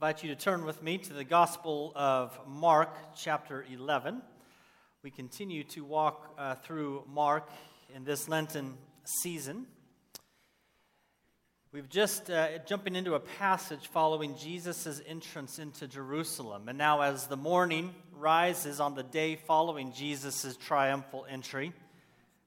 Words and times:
invite 0.00 0.22
you 0.22 0.34
to 0.34 0.34
turn 0.34 0.64
with 0.64 0.82
me 0.82 0.96
to 0.96 1.12
the 1.12 1.24
Gospel 1.24 1.92
of 1.94 2.34
Mark, 2.48 2.88
chapter 3.14 3.66
11. 3.70 4.22
We 5.02 5.10
continue 5.10 5.62
to 5.64 5.84
walk 5.84 6.34
uh, 6.38 6.54
through 6.54 7.04
Mark 7.06 7.50
in 7.94 8.04
this 8.04 8.26
Lenten 8.26 8.78
season. 9.04 9.66
We've 11.70 11.90
just 11.90 12.30
uh, 12.30 12.60
jumping 12.64 12.96
into 12.96 13.12
a 13.12 13.20
passage 13.20 13.88
following 13.88 14.38
Jesus' 14.38 15.02
entrance 15.06 15.58
into 15.58 15.86
Jerusalem. 15.86 16.70
And 16.70 16.78
now, 16.78 17.02
as 17.02 17.26
the 17.26 17.36
morning 17.36 17.94
rises 18.14 18.80
on 18.80 18.94
the 18.94 19.02
day 19.02 19.36
following 19.36 19.92
Jesus' 19.92 20.56
triumphal 20.56 21.26
entry, 21.28 21.74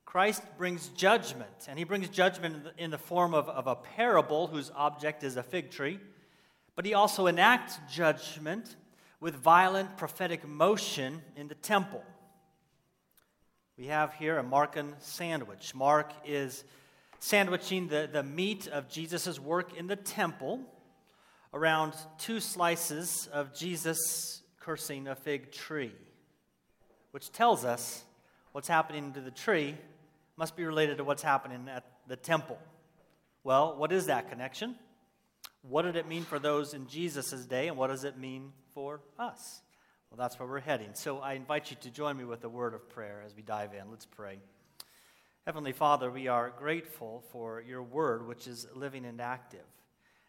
Christ 0.06 0.42
brings 0.58 0.88
judgment. 0.88 1.68
And 1.70 1.78
he 1.78 1.86
brings 1.86 2.10
judgment 2.10 2.66
in 2.80 2.90
the 2.90 2.98
form 2.98 3.36
of, 3.36 3.48
of 3.48 3.68
a 3.68 3.76
parable 3.76 4.48
whose 4.48 4.72
object 4.76 5.24
is 5.24 5.38
a 5.38 5.44
fig 5.44 5.70
tree 5.70 6.00
but 6.76 6.86
he 6.86 6.94
also 6.94 7.28
enacts 7.28 7.80
judgment 7.92 8.76
with 9.20 9.36
violent 9.36 9.98
prophetic 9.98 10.48
motion 10.48 11.22
in 11.36 11.48
the 11.48 11.56
temple. 11.56 12.04
We 13.78 13.88
have 13.88 14.14
here 14.14 14.38
a 14.38 14.44
Markan 14.44 14.94
sandwich. 15.00 15.74
Mark 15.74 16.12
is 16.26 16.64
sandwiching 17.20 17.88
the, 17.88 18.10
the 18.12 18.22
meat 18.22 18.68
of 18.68 18.90
Jesus' 18.90 19.40
work 19.40 19.78
in 19.78 19.88
the 19.88 19.96
temple 19.96 20.60
around 21.54 21.94
two 22.18 22.40
slices 22.40 23.30
of 23.32 23.54
Jesus 23.54 24.42
cursing 24.60 25.08
a 25.08 25.16
fig 25.16 25.52
tree, 25.52 25.94
which 27.12 27.32
tells 27.32 27.64
us 27.64 28.04
what's 28.52 28.68
happening 28.68 29.14
to 29.14 29.22
the 29.22 29.32
tree 29.32 29.76
must 30.38 30.56
be 30.56 30.66
related 30.66 30.98
to 30.98 31.04
what's 31.04 31.24
happening 31.24 31.68
at 31.70 31.86
the 32.08 32.16
temple. 32.16 32.58
Well, 33.44 33.76
what 33.78 33.92
is 33.92 34.08
that 34.08 34.30
connection? 34.30 34.76
What 35.68 35.84
did 35.84 35.96
it 35.96 36.08
mean 36.08 36.24
for 36.24 36.40
those 36.40 36.74
in 36.74 36.88
Jesus' 36.88 37.46
day, 37.46 37.70
and 37.70 37.78
what 37.78 37.88
does 37.88 38.04
it 38.04 38.18
mean 38.18 38.52
for 38.74 39.00
us? 39.18 39.62
Well, 40.12 40.18
that's 40.18 40.38
where 40.38 40.48
we're 40.48 40.60
heading. 40.60 40.90
So 40.94 41.20
I 41.20 41.34
invite 41.34 41.72
you 41.72 41.78
to 41.82 41.90
join 41.90 42.18
me 42.18 42.26
with 42.26 42.44
a 42.44 42.50
word 42.50 42.74
of 42.74 42.90
prayer 42.90 43.24
as 43.26 43.34
we 43.36 43.42
dive 43.42 43.74
in. 43.74 43.90
Let's 43.90 44.06
pray. 44.06 44.40
Heavenly 45.46 45.72
Father, 45.72 46.12
we 46.12 46.28
are 46.28 46.50
grateful 46.50 47.24
for 47.32 47.62
your 47.62 47.82
word, 47.82 48.28
which 48.28 48.46
is 48.46 48.68
living 48.76 49.06
and 49.06 49.20
active. 49.22 49.66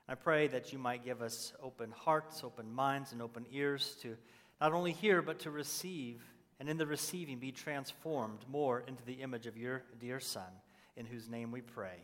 I 0.09 0.15
pray 0.15 0.47
that 0.49 0.73
you 0.73 0.79
might 0.79 1.05
give 1.05 1.21
us 1.21 1.53
open 1.63 1.91
hearts, 1.91 2.45
open 2.45 2.73
minds, 2.73 3.13
and 3.13 3.21
open 3.21 3.45
ears 3.53 3.97
to 4.03 4.17
not 4.61 4.73
only 4.73 4.93
hear, 4.93 5.21
but 5.21 5.41
to 5.41 5.51
receive, 5.51 6.23
and 6.61 6.69
in 6.69 6.79
the 6.79 6.87
receiving 6.87 7.39
be 7.39 7.53
transformed 7.53 8.45
more 8.49 8.85
into 8.87 9.05
the 9.05 9.15
image 9.15 9.47
of 9.47 9.57
your 9.57 9.83
dear 9.99 10.21
Son, 10.21 10.53
in 10.97 11.07
whose 11.07 11.29
name 11.29 11.51
we 11.51 11.61
pray. 11.61 11.99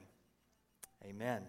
Amen. 1.04 1.42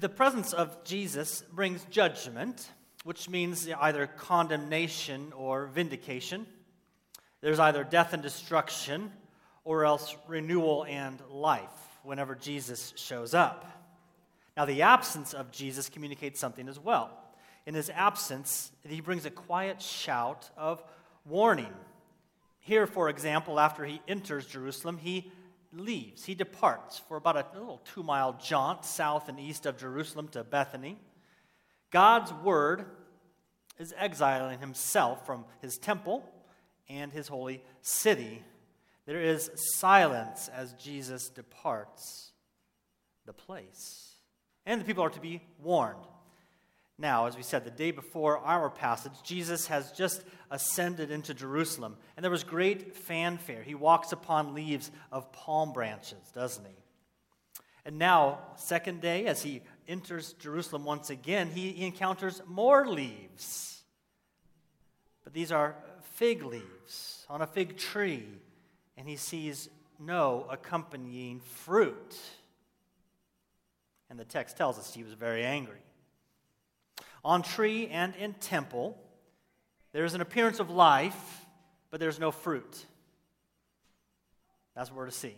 The 0.00 0.08
presence 0.08 0.54
of 0.54 0.84
Jesus 0.84 1.42
brings 1.52 1.84
judgment, 1.90 2.66
which 3.04 3.28
means 3.28 3.68
either 3.68 4.06
condemnation 4.06 5.34
or 5.36 5.66
vindication. 5.66 6.46
There's 7.42 7.58
either 7.58 7.84
death 7.84 8.14
and 8.14 8.22
destruction 8.22 9.12
or 9.64 9.84
else 9.84 10.16
renewal 10.26 10.86
and 10.88 11.20
life 11.28 11.68
whenever 12.04 12.34
Jesus 12.34 12.94
shows 12.96 13.34
up. 13.34 13.66
Now, 14.56 14.64
the 14.64 14.80
absence 14.80 15.34
of 15.34 15.52
Jesus 15.52 15.90
communicates 15.90 16.40
something 16.40 16.70
as 16.70 16.80
well. 16.80 17.10
In 17.66 17.74
his 17.74 17.90
absence, 17.90 18.72
he 18.88 19.02
brings 19.02 19.26
a 19.26 19.30
quiet 19.30 19.82
shout 19.82 20.48
of 20.56 20.82
warning. 21.26 21.74
Here, 22.60 22.86
for 22.86 23.10
example, 23.10 23.60
after 23.60 23.84
he 23.84 24.00
enters 24.08 24.46
Jerusalem, 24.46 24.96
he 24.96 25.30
leaves. 25.72 26.24
He 26.24 26.34
departs 26.34 26.98
for 27.08 27.16
about 27.16 27.36
a 27.36 27.46
little 27.58 27.80
two 27.92 28.02
mile 28.02 28.38
jaunt 28.42 28.84
south 28.84 29.28
and 29.28 29.38
east 29.40 29.66
of 29.66 29.78
Jerusalem 29.78 30.28
to 30.28 30.44
Bethany. 30.44 30.98
God's 31.90 32.32
word 32.32 32.86
is 33.78 33.94
exiling 33.98 34.58
himself 34.58 35.26
from 35.26 35.44
his 35.60 35.78
temple 35.78 36.24
and 36.88 37.12
his 37.12 37.28
holy 37.28 37.62
city. 37.80 38.42
There 39.06 39.20
is 39.20 39.50
silence 39.78 40.48
as 40.48 40.74
Jesus 40.74 41.28
departs 41.28 42.32
the 43.26 43.32
place. 43.32 44.16
And 44.64 44.80
the 44.80 44.84
people 44.84 45.04
are 45.04 45.10
to 45.10 45.20
be 45.20 45.42
warned. 45.60 46.06
Now, 46.98 47.26
as 47.26 47.36
we 47.36 47.42
said, 47.42 47.64
the 47.64 47.70
day 47.70 47.90
before 47.90 48.38
our 48.38 48.70
passage, 48.70 49.12
Jesus 49.24 49.66
has 49.66 49.92
just 49.92 50.22
ascended 50.50 51.10
into 51.10 51.34
Jerusalem, 51.34 51.96
and 52.16 52.22
there 52.22 52.30
was 52.30 52.44
great 52.44 52.94
fanfare. 52.94 53.62
He 53.62 53.74
walks 53.74 54.12
upon 54.12 54.54
leaves 54.54 54.90
of 55.10 55.32
palm 55.32 55.72
branches, 55.72 56.30
doesn't 56.34 56.64
he? 56.64 56.76
And 57.84 57.98
now, 57.98 58.38
second 58.56 59.00
day, 59.00 59.26
as 59.26 59.42
he 59.42 59.62
enters 59.88 60.34
Jerusalem 60.34 60.84
once 60.84 61.10
again, 61.10 61.50
he, 61.50 61.72
he 61.72 61.86
encounters 61.86 62.40
more 62.46 62.86
leaves. 62.86 63.82
But 65.24 65.32
these 65.32 65.50
are 65.50 65.74
fig 66.14 66.44
leaves 66.44 67.26
on 67.28 67.42
a 67.42 67.46
fig 67.46 67.76
tree, 67.76 68.28
and 68.96 69.08
he 69.08 69.16
sees 69.16 69.68
no 69.98 70.46
accompanying 70.50 71.40
fruit. 71.40 72.16
And 74.10 74.18
the 74.18 74.24
text 74.24 74.56
tells 74.56 74.78
us 74.78 74.94
he 74.94 75.02
was 75.02 75.14
very 75.14 75.44
angry. 75.44 75.80
On 77.24 77.42
tree 77.42 77.88
and 77.88 78.14
in 78.16 78.34
temple, 78.34 78.98
there 79.92 80.04
is 80.04 80.14
an 80.14 80.20
appearance 80.20 80.58
of 80.58 80.70
life, 80.70 81.44
but 81.90 82.00
there's 82.00 82.18
no 82.18 82.30
fruit. 82.30 82.86
That's 84.74 84.90
what 84.90 84.98
we're 84.98 85.06
to 85.06 85.12
see. 85.12 85.34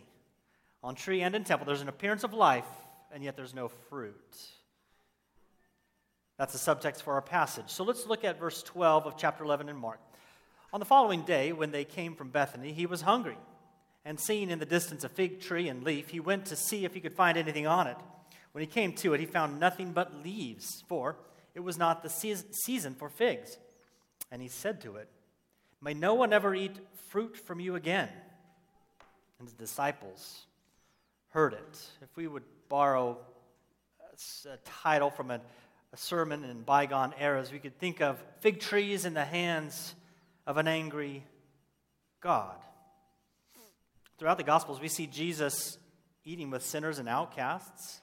On 0.83 0.95
tree 0.95 1.21
and 1.21 1.35
in 1.35 1.43
temple, 1.43 1.65
there's 1.65 1.81
an 1.81 1.89
appearance 1.89 2.23
of 2.23 2.33
life, 2.33 2.67
and 3.11 3.23
yet 3.23 3.35
there's 3.35 3.53
no 3.53 3.67
fruit. 3.67 4.15
That's 6.37 6.53
the 6.53 6.59
subtext 6.71 7.01
for 7.01 7.13
our 7.13 7.21
passage. 7.21 7.69
So 7.69 7.83
let's 7.83 8.05
look 8.05 8.23
at 8.23 8.39
verse 8.39 8.61
12 8.63 9.05
of 9.05 9.17
chapter 9.17 9.43
11 9.43 9.69
in 9.69 9.77
Mark. 9.77 9.99
On 10.73 10.79
the 10.79 10.85
following 10.85 11.21
day, 11.21 11.53
when 11.53 11.71
they 11.71 11.85
came 11.85 12.15
from 12.15 12.29
Bethany, 12.29 12.73
he 12.73 12.85
was 12.85 13.01
hungry. 13.01 13.37
And 14.03 14.19
seeing 14.19 14.49
in 14.49 14.59
the 14.59 14.65
distance 14.65 15.03
a 15.03 15.09
fig 15.09 15.39
tree 15.39 15.69
and 15.69 15.83
leaf, 15.83 16.09
he 16.09 16.19
went 16.19 16.45
to 16.47 16.55
see 16.55 16.85
if 16.85 16.93
he 16.93 16.99
could 16.99 17.13
find 17.13 17.37
anything 17.37 17.65
on 17.65 17.87
it. 17.87 17.97
When 18.51 18.61
he 18.61 18.67
came 18.67 18.93
to 18.93 19.13
it, 19.13 19.19
he 19.19 19.25
found 19.25 19.59
nothing 19.59 19.91
but 19.91 20.23
leaves, 20.23 20.83
for 20.87 21.15
it 21.55 21.61
was 21.61 21.77
not 21.77 22.03
the 22.03 22.09
season 22.09 22.93
for 22.93 23.09
figs. 23.09 23.57
And 24.31 24.41
he 24.41 24.49
said 24.49 24.81
to 24.81 24.97
it, 24.97 25.09
May 25.81 25.93
no 25.93 26.13
one 26.13 26.33
ever 26.33 26.53
eat 26.53 26.77
fruit 27.07 27.37
from 27.37 27.59
you 27.59 27.75
again. 27.75 28.09
And 29.39 29.47
his 29.47 29.53
disciples 29.53 30.45
heard 31.29 31.53
it. 31.53 31.87
If 32.01 32.15
we 32.15 32.27
would 32.27 32.43
borrow 32.69 33.17
a 34.45 34.57
title 34.83 35.09
from 35.09 35.31
a, 35.31 35.39
a 35.93 35.97
sermon 35.97 36.43
in 36.43 36.61
bygone 36.61 37.13
eras, 37.19 37.51
we 37.51 37.59
could 37.59 37.77
think 37.79 38.01
of 38.01 38.21
fig 38.39 38.59
trees 38.59 39.05
in 39.05 39.13
the 39.13 39.25
hands 39.25 39.95
of 40.47 40.57
an 40.57 40.67
angry 40.67 41.23
God. 42.21 42.55
Throughout 44.17 44.37
the 44.37 44.43
Gospels, 44.43 44.79
we 44.79 44.87
see 44.87 45.07
Jesus 45.07 45.77
eating 46.23 46.49
with 46.49 46.65
sinners 46.65 46.99
and 46.99 47.09
outcasts. 47.09 48.01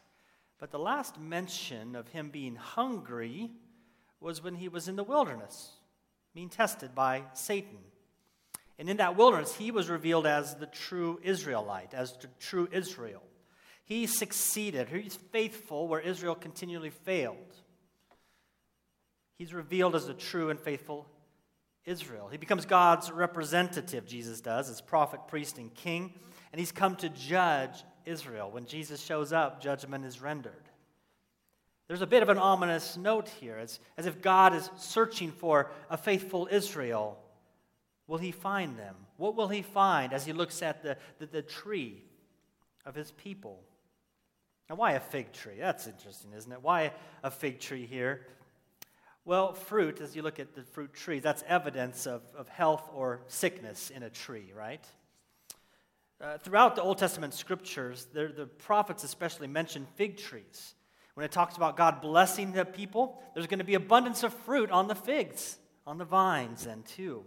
But 0.63 0.71
the 0.71 0.79
last 0.79 1.19
mention 1.19 1.97
of 1.97 2.07
him 2.07 2.31
being 2.31 2.55
hungry 2.55 3.51
was 4.21 4.45
when 4.45 4.55
he 4.55 4.69
was 4.69 4.87
in 4.87 4.95
the 4.95 5.03
wilderness, 5.03 5.73
being 6.37 6.51
tested 6.51 6.95
by 6.95 7.25
Satan. 7.35 7.79
And 8.79 8.89
in 8.89 8.99
that 8.99 9.17
wilderness, 9.17 9.57
he 9.57 9.73
was 9.73 9.91
revealed 9.91 10.25
as 10.25 10.55
the 10.55 10.67
true 10.67 11.19
Israelite, 11.25 11.95
as 11.95 12.13
the 12.13 12.29
true 12.39 12.69
Israel. 12.71 13.25
He 13.83 14.07
succeeded. 14.07 14.89
He's 14.89 15.17
faithful 15.17 15.89
where 15.89 15.99
Israel 15.99 16.37
continually 16.37 16.91
failed. 16.91 17.57
He's 19.39 19.53
revealed 19.53 19.97
as 19.97 20.07
the 20.07 20.15
true 20.15 20.49
and 20.49 20.61
faithful 20.61 21.09
Israel. 21.85 22.29
He 22.29 22.39
becomes 22.39 22.67
God's 22.67 23.11
representative, 23.11 24.07
Jesus 24.07 24.41
does, 24.41 24.71
as 24.71 24.81
prophet, 24.81 25.27
priest, 25.27 25.59
and 25.59 25.75
king. 25.75 26.15
And 26.53 26.61
he's 26.61 26.71
come 26.71 26.95
to 26.97 27.09
judge 27.09 27.83
Israel. 28.07 28.51
When 28.51 28.67
Jesus 28.67 29.03
shows 29.03 29.33
up, 29.33 29.63
judgment 29.63 30.05
is 30.05 30.21
rendered. 30.21 30.53
There's 31.89 32.03
a 32.03 32.07
bit 32.07 32.23
of 32.23 32.29
an 32.29 32.39
ominous 32.39 32.97
note 32.97 33.29
here, 33.29 33.59
as, 33.59 33.81
as 33.97 34.07
if 34.07 34.23
God 34.23 34.55
is 34.55 34.71
searching 34.77 35.31
for 35.31 35.71
a 35.91 35.97
faithful 35.97 36.49
Israel. 36.51 37.19
Will 38.07 38.19
he 38.19 38.33
find 38.33 38.79
them? 38.79 38.95
What 39.17 39.37
will 39.37 39.49
he 39.49 39.63
find 39.63 40.13
as 40.13 40.25
he 40.25 40.33
looks 40.33 40.63
at 40.63 40.83
the, 40.83 40.97
the, 41.19 41.27
the 41.27 41.43
tree 41.43 42.03
of 42.87 42.95
his 42.95 43.11
people? 43.13 43.61
Now, 44.71 44.77
why 44.77 44.93
a 44.93 45.01
fig 45.01 45.33
tree? 45.33 45.57
That's 45.59 45.87
interesting, 45.87 46.33
isn't 46.33 46.51
it? 46.51 46.63
Why 46.63 46.93
a 47.23 47.31
fig 47.31 47.61
tree 47.61 47.85
here? 47.85 48.27
Well, 49.25 49.53
fruit, 49.53 50.01
as 50.01 50.17
you 50.17 50.23
look 50.23 50.41
at 50.41 50.55
the 50.55 50.63
fruit 50.63 50.95
trees, 50.95 51.23
that's 51.23 51.45
evidence 51.47 52.07
of, 52.07 52.23
of 52.37 52.49
health 52.49 52.89
or 52.93 53.21
sickness 53.29 53.91
in 53.91 54.03
a 54.03 54.11
tree, 54.11 54.53
right? 54.57 54.85
Uh, 56.23 56.39
throughout 56.39 56.77
the 56.77 56.83
Old 56.83 56.99
Testament 56.99 57.35
scriptures, 57.35 58.07
the 58.13 58.49
prophets 58.59 59.03
especially 59.03 59.49
mention 59.49 59.89
fig 59.97 60.17
trees. 60.17 60.77
When 61.15 61.25
it 61.25 61.33
talks 61.33 61.57
about 61.57 61.77
God 61.77 62.01
blessing 62.01 62.53
the 62.53 62.65
people, 62.65 63.21
there's 63.35 63.49
going 63.49 63.59
to 63.59 63.65
be 63.65 63.75
abundance 63.75 64.23
of 64.23 64.33
fruit 64.33 64.71
on 64.71 64.87
the 64.87 64.95
figs, 64.95 65.59
on 65.85 65.99
the 65.99 66.05
vines, 66.05 66.67
and 66.67 66.87
too. 66.87 67.25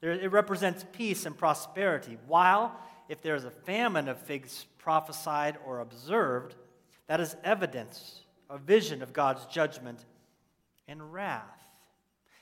There, 0.00 0.12
it 0.12 0.30
represents 0.30 0.86
peace 0.92 1.26
and 1.26 1.36
prosperity. 1.36 2.18
While 2.28 2.78
if 3.08 3.20
there's 3.20 3.44
a 3.44 3.50
famine 3.50 4.06
of 4.06 4.16
figs 4.18 4.66
prophesied 4.78 5.56
or 5.66 5.80
observed, 5.80 6.54
that 7.08 7.20
is 7.20 7.34
evidence 7.42 8.20
a 8.48 8.58
vision 8.58 9.02
of 9.02 9.12
God's 9.12 9.44
judgment 9.46 10.04
and 10.86 11.12
wrath. 11.12 11.66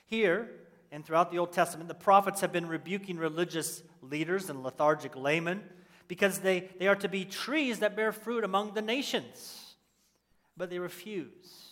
Here 0.05 0.51
and 0.91 1.03
throughout 1.03 1.31
the 1.31 1.39
Old 1.39 1.51
Testament, 1.51 1.87
the 1.87 1.95
prophets 1.95 2.41
have 2.41 2.53
been 2.53 2.67
rebuking 2.67 3.17
religious 3.17 3.81
leaders 4.03 4.51
and 4.51 4.61
lethargic 4.61 5.15
laymen 5.15 5.63
because 6.07 6.39
they, 6.39 6.69
they 6.79 6.87
are 6.87 6.95
to 6.95 7.09
be 7.09 7.25
trees 7.25 7.79
that 7.79 7.95
bear 7.95 8.11
fruit 8.11 8.43
among 8.43 8.73
the 8.73 8.81
nations. 8.81 9.75
But 10.57 10.69
they 10.69 10.79
refuse 10.79 11.65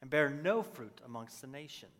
and 0.00 0.10
bear 0.10 0.30
no 0.30 0.62
fruit 0.62 1.00
amongst 1.04 1.40
the 1.40 1.46
nations. 1.46 1.92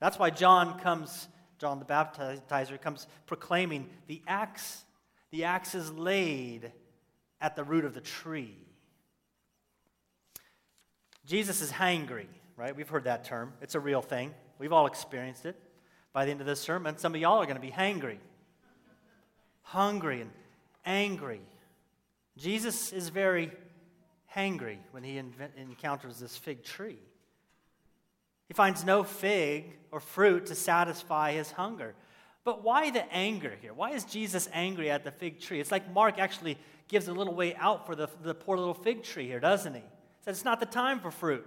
That's 0.00 0.18
why 0.18 0.30
John 0.30 0.78
comes, 0.78 1.28
John 1.58 1.78
the 1.78 1.84
Baptizer 1.84 2.80
comes 2.80 3.06
proclaiming 3.26 3.88
the 4.06 4.22
axe, 4.26 4.84
the 5.30 5.44
axe 5.44 5.74
is 5.74 5.90
laid 5.92 6.72
at 7.40 7.56
the 7.56 7.64
root 7.64 7.84
of 7.84 7.94
the 7.94 8.00
tree. 8.00 8.56
Jesus 11.26 11.60
is 11.60 11.72
hangry, 11.72 12.26
right? 12.56 12.74
We've 12.74 12.88
heard 12.88 13.04
that 13.04 13.24
term. 13.24 13.52
It's 13.60 13.74
a 13.74 13.80
real 13.80 14.02
thing. 14.02 14.32
We've 14.58 14.72
all 14.72 14.86
experienced 14.86 15.44
it. 15.44 15.60
By 16.12 16.24
the 16.24 16.30
end 16.30 16.40
of 16.40 16.46
this 16.46 16.60
sermon, 16.60 16.96
some 16.96 17.14
of 17.14 17.20
y'all 17.20 17.42
are 17.42 17.46
going 17.46 17.56
to 17.56 17.60
be 17.60 17.70
hangry, 17.70 18.18
hungry, 19.62 20.22
and 20.22 20.30
angry. 20.86 21.42
Jesus 22.38 22.92
is 22.92 23.08
very 23.10 23.50
hangry 24.34 24.78
when 24.92 25.02
he 25.02 25.18
encounters 25.18 26.18
this 26.18 26.36
fig 26.36 26.62
tree. 26.64 26.98
He 28.48 28.54
finds 28.54 28.84
no 28.84 29.02
fig 29.02 29.76
or 29.90 30.00
fruit 30.00 30.46
to 30.46 30.54
satisfy 30.54 31.32
his 31.32 31.50
hunger. 31.50 31.94
But 32.44 32.62
why 32.62 32.90
the 32.90 33.12
anger 33.12 33.54
here? 33.60 33.74
Why 33.74 33.90
is 33.90 34.04
Jesus 34.04 34.48
angry 34.52 34.88
at 34.88 35.02
the 35.02 35.10
fig 35.10 35.40
tree? 35.40 35.58
It's 35.58 35.72
like 35.72 35.92
Mark 35.92 36.20
actually 36.20 36.56
gives 36.86 37.08
a 37.08 37.12
little 37.12 37.34
way 37.34 37.56
out 37.56 37.86
for 37.86 37.96
the, 37.96 38.08
the 38.22 38.34
poor 38.34 38.56
little 38.56 38.74
fig 38.74 39.02
tree 39.02 39.26
here, 39.26 39.40
doesn't 39.40 39.74
he? 39.74 39.80
He 39.80 40.24
says 40.24 40.36
it's 40.36 40.44
not 40.44 40.60
the 40.60 40.66
time 40.66 41.00
for 41.00 41.10
fruit, 41.10 41.44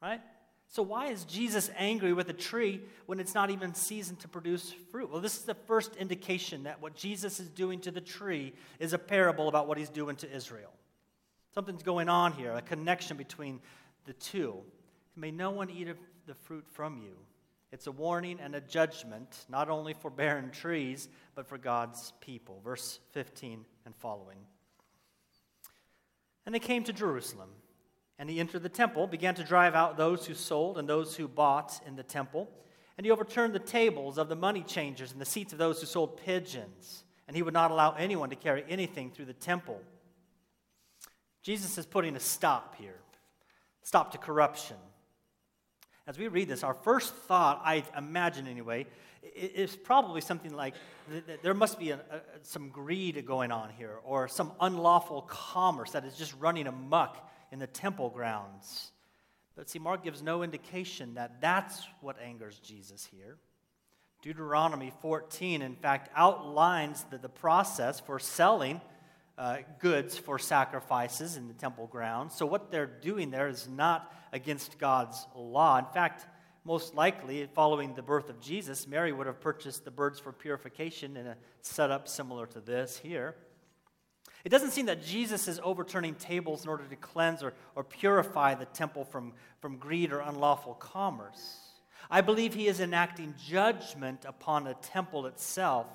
right? 0.00 0.20
So, 0.68 0.82
why 0.82 1.06
is 1.06 1.24
Jesus 1.24 1.70
angry 1.76 2.12
with 2.12 2.28
a 2.28 2.34
tree 2.34 2.82
when 3.06 3.20
it's 3.20 3.34
not 3.34 3.50
even 3.50 3.72
season 3.74 4.16
to 4.16 4.28
produce 4.28 4.74
fruit? 4.90 5.10
Well, 5.10 5.20
this 5.20 5.36
is 5.36 5.44
the 5.44 5.54
first 5.54 5.96
indication 5.96 6.64
that 6.64 6.82
what 6.82 6.96
Jesus 6.96 7.38
is 7.38 7.48
doing 7.48 7.80
to 7.80 7.90
the 7.90 8.00
tree 8.00 8.52
is 8.78 8.92
a 8.92 8.98
parable 8.98 9.48
about 9.48 9.68
what 9.68 9.78
he's 9.78 9.88
doing 9.88 10.16
to 10.16 10.30
Israel. 10.30 10.72
Something's 11.54 11.82
going 11.82 12.08
on 12.08 12.32
here, 12.32 12.52
a 12.52 12.62
connection 12.62 13.16
between 13.16 13.60
the 14.04 14.12
two. 14.14 14.56
May 15.14 15.30
no 15.30 15.50
one 15.50 15.70
eat 15.70 15.88
of 15.88 15.96
the 16.26 16.34
fruit 16.34 16.66
from 16.68 16.98
you. 16.98 17.16
It's 17.72 17.86
a 17.86 17.92
warning 17.92 18.38
and 18.40 18.54
a 18.54 18.60
judgment, 18.60 19.46
not 19.48 19.68
only 19.68 19.94
for 19.94 20.10
barren 20.10 20.50
trees, 20.50 21.08
but 21.34 21.46
for 21.46 21.58
God's 21.58 22.12
people. 22.20 22.60
Verse 22.64 23.00
15 23.12 23.64
and 23.84 23.94
following. 23.96 24.38
And 26.44 26.54
they 26.54 26.60
came 26.60 26.84
to 26.84 26.92
Jerusalem. 26.92 27.50
And 28.18 28.30
he 28.30 28.40
entered 28.40 28.62
the 28.62 28.68
temple, 28.68 29.06
began 29.06 29.34
to 29.34 29.44
drive 29.44 29.74
out 29.74 29.96
those 29.96 30.26
who 30.26 30.34
sold 30.34 30.78
and 30.78 30.88
those 30.88 31.16
who 31.16 31.28
bought 31.28 31.80
in 31.86 31.96
the 31.96 32.02
temple. 32.02 32.48
And 32.96 33.04
he 33.04 33.10
overturned 33.10 33.54
the 33.54 33.58
tables 33.58 34.16
of 34.16 34.28
the 34.28 34.36
money 34.36 34.62
changers 34.62 35.12
and 35.12 35.20
the 35.20 35.26
seats 35.26 35.52
of 35.52 35.58
those 35.58 35.80
who 35.80 35.86
sold 35.86 36.16
pigeons. 36.16 37.04
And 37.28 37.36
he 37.36 37.42
would 37.42 37.54
not 37.54 37.70
allow 37.70 37.92
anyone 37.92 38.30
to 38.30 38.36
carry 38.36 38.64
anything 38.68 39.10
through 39.10 39.26
the 39.26 39.34
temple. 39.34 39.80
Jesus 41.42 41.76
is 41.78 41.86
putting 41.86 42.16
a 42.16 42.20
stop 42.20 42.74
here, 42.76 42.98
stop 43.82 44.12
to 44.12 44.18
corruption. 44.18 44.76
As 46.06 46.18
we 46.18 46.28
read 46.28 46.48
this, 46.48 46.62
our 46.62 46.74
first 46.74 47.14
thought, 47.14 47.60
I 47.64 47.84
imagine 47.96 48.46
anyway, 48.46 48.86
is 49.34 49.76
probably 49.76 50.20
something 50.20 50.54
like 50.54 50.74
there 51.42 51.54
must 51.54 51.78
be 51.78 51.90
a, 51.90 51.96
a, 51.96 52.20
some 52.42 52.68
greed 52.68 53.24
going 53.26 53.50
on 53.50 53.70
here, 53.70 53.98
or 54.04 54.28
some 54.28 54.52
unlawful 54.60 55.22
commerce 55.22 55.90
that 55.92 56.04
is 56.04 56.16
just 56.16 56.34
running 56.38 56.66
amuck 56.66 57.28
in 57.52 57.58
the 57.58 57.66
temple 57.66 58.10
grounds. 58.10 58.92
But 59.56 59.70
see, 59.70 59.78
Mark 59.78 60.04
gives 60.04 60.22
no 60.22 60.42
indication 60.42 61.14
that 61.14 61.40
that's 61.40 61.86
what 62.00 62.16
angers 62.20 62.58
Jesus 62.58 63.06
here. 63.06 63.38
Deuteronomy 64.22 64.92
14, 65.00 65.62
in 65.62 65.76
fact, 65.76 66.10
outlines 66.14 67.04
the, 67.10 67.18
the 67.18 67.28
process 67.28 68.00
for 68.00 68.18
selling 68.18 68.80
uh, 69.38 69.58
goods 69.78 70.16
for 70.16 70.38
sacrifices 70.38 71.36
in 71.36 71.48
the 71.48 71.54
temple 71.54 71.86
grounds. 71.86 72.34
So, 72.34 72.46
what 72.46 72.70
they're 72.70 72.86
doing 72.86 73.30
there 73.30 73.48
is 73.48 73.68
not 73.68 74.12
against 74.32 74.78
God's 74.78 75.26
law. 75.34 75.78
In 75.78 75.84
fact, 75.86 76.26
most 76.64 76.94
likely, 76.94 77.46
following 77.54 77.94
the 77.94 78.02
birth 78.02 78.28
of 78.28 78.40
Jesus, 78.40 78.88
Mary 78.88 79.12
would 79.12 79.26
have 79.26 79.40
purchased 79.40 79.84
the 79.84 79.90
birds 79.90 80.18
for 80.18 80.32
purification 80.32 81.16
in 81.16 81.26
a 81.26 81.36
setup 81.60 82.08
similar 82.08 82.46
to 82.46 82.60
this 82.60 82.96
here. 82.96 83.36
It 84.46 84.50
doesn't 84.50 84.70
seem 84.70 84.86
that 84.86 85.04
Jesus 85.04 85.48
is 85.48 85.58
overturning 85.60 86.14
tables 86.14 86.62
in 86.62 86.70
order 86.70 86.84
to 86.84 86.94
cleanse 86.94 87.42
or, 87.42 87.52
or 87.74 87.82
purify 87.82 88.54
the 88.54 88.66
temple 88.66 89.04
from, 89.04 89.32
from 89.60 89.76
greed 89.76 90.12
or 90.12 90.20
unlawful 90.20 90.74
commerce. 90.74 91.58
I 92.08 92.20
believe 92.20 92.54
he 92.54 92.68
is 92.68 92.78
enacting 92.78 93.34
judgment 93.44 94.24
upon 94.24 94.62
the 94.62 94.74
temple 94.74 95.26
itself 95.26 95.88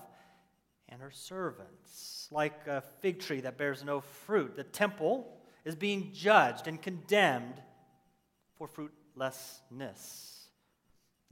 and 0.89 1.01
her 1.01 1.11
servants. 1.11 2.27
Like 2.29 2.67
a 2.67 2.81
fig 2.99 3.21
tree 3.21 3.39
that 3.39 3.57
bears 3.57 3.85
no 3.85 4.01
fruit, 4.01 4.57
the 4.57 4.65
temple 4.65 5.33
is 5.63 5.75
being 5.75 6.11
judged 6.13 6.67
and 6.67 6.81
condemned 6.81 7.61
for 8.57 8.67
fruitlessness. 8.67 10.49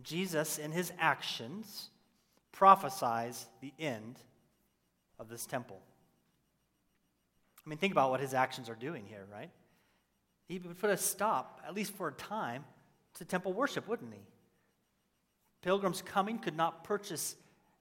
Jesus, 0.01 0.57
in 0.57 0.71
his 0.71 0.93
actions, 0.97 1.89
prophesies 2.53 3.45
the 3.59 3.73
end 3.77 4.15
of 5.19 5.27
this 5.27 5.45
temple. 5.45 5.81
I 7.65 7.69
mean, 7.69 7.77
think 7.77 7.91
about 7.91 8.09
what 8.09 8.19
his 8.19 8.33
actions 8.33 8.69
are 8.69 8.75
doing 8.75 9.05
here, 9.05 9.25
right? 9.31 9.49
He 10.47 10.59
would 10.59 10.79
put 10.79 10.89
a 10.89 10.97
stop, 10.97 11.61
at 11.67 11.75
least 11.75 11.93
for 11.93 12.07
a 12.07 12.13
time, 12.13 12.65
to 13.15 13.25
temple 13.25 13.53
worship, 13.53 13.87
wouldn't 13.87 14.13
he? 14.13 14.21
Pilgrims 15.61 16.01
coming 16.01 16.39
could 16.39 16.55
not 16.55 16.83
purchase 16.83 17.35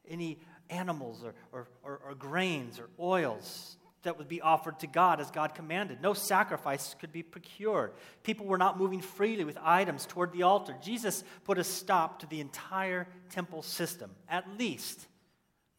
any 0.08 0.38
animals 0.68 1.24
or, 1.24 1.34
or, 1.52 1.68
or, 1.82 2.00
or, 2.04 2.14
grains 2.14 2.78
or 2.78 2.90
oils 3.00 3.76
that 4.02 4.18
would 4.18 4.28
be 4.28 4.40
offered 4.40 4.78
to 4.80 4.86
God 4.86 5.20
as 5.20 5.30
God 5.30 5.54
commanded. 5.54 6.02
No 6.02 6.12
sacrifice 6.12 6.94
could 7.00 7.12
be 7.12 7.22
procured. 7.22 7.92
People 8.22 8.46
were 8.46 8.58
not 8.58 8.78
moving 8.78 9.00
freely 9.00 9.44
with 9.44 9.58
items 9.62 10.06
toward 10.06 10.32
the 10.32 10.42
altar. 10.42 10.74
Jesus 10.82 11.24
put 11.44 11.58
a 11.58 11.64
stop 11.64 12.20
to 12.20 12.26
the 12.26 12.40
entire 12.40 13.08
temple 13.30 13.62
system, 13.62 14.10
at 14.28 14.44
least 14.58 15.06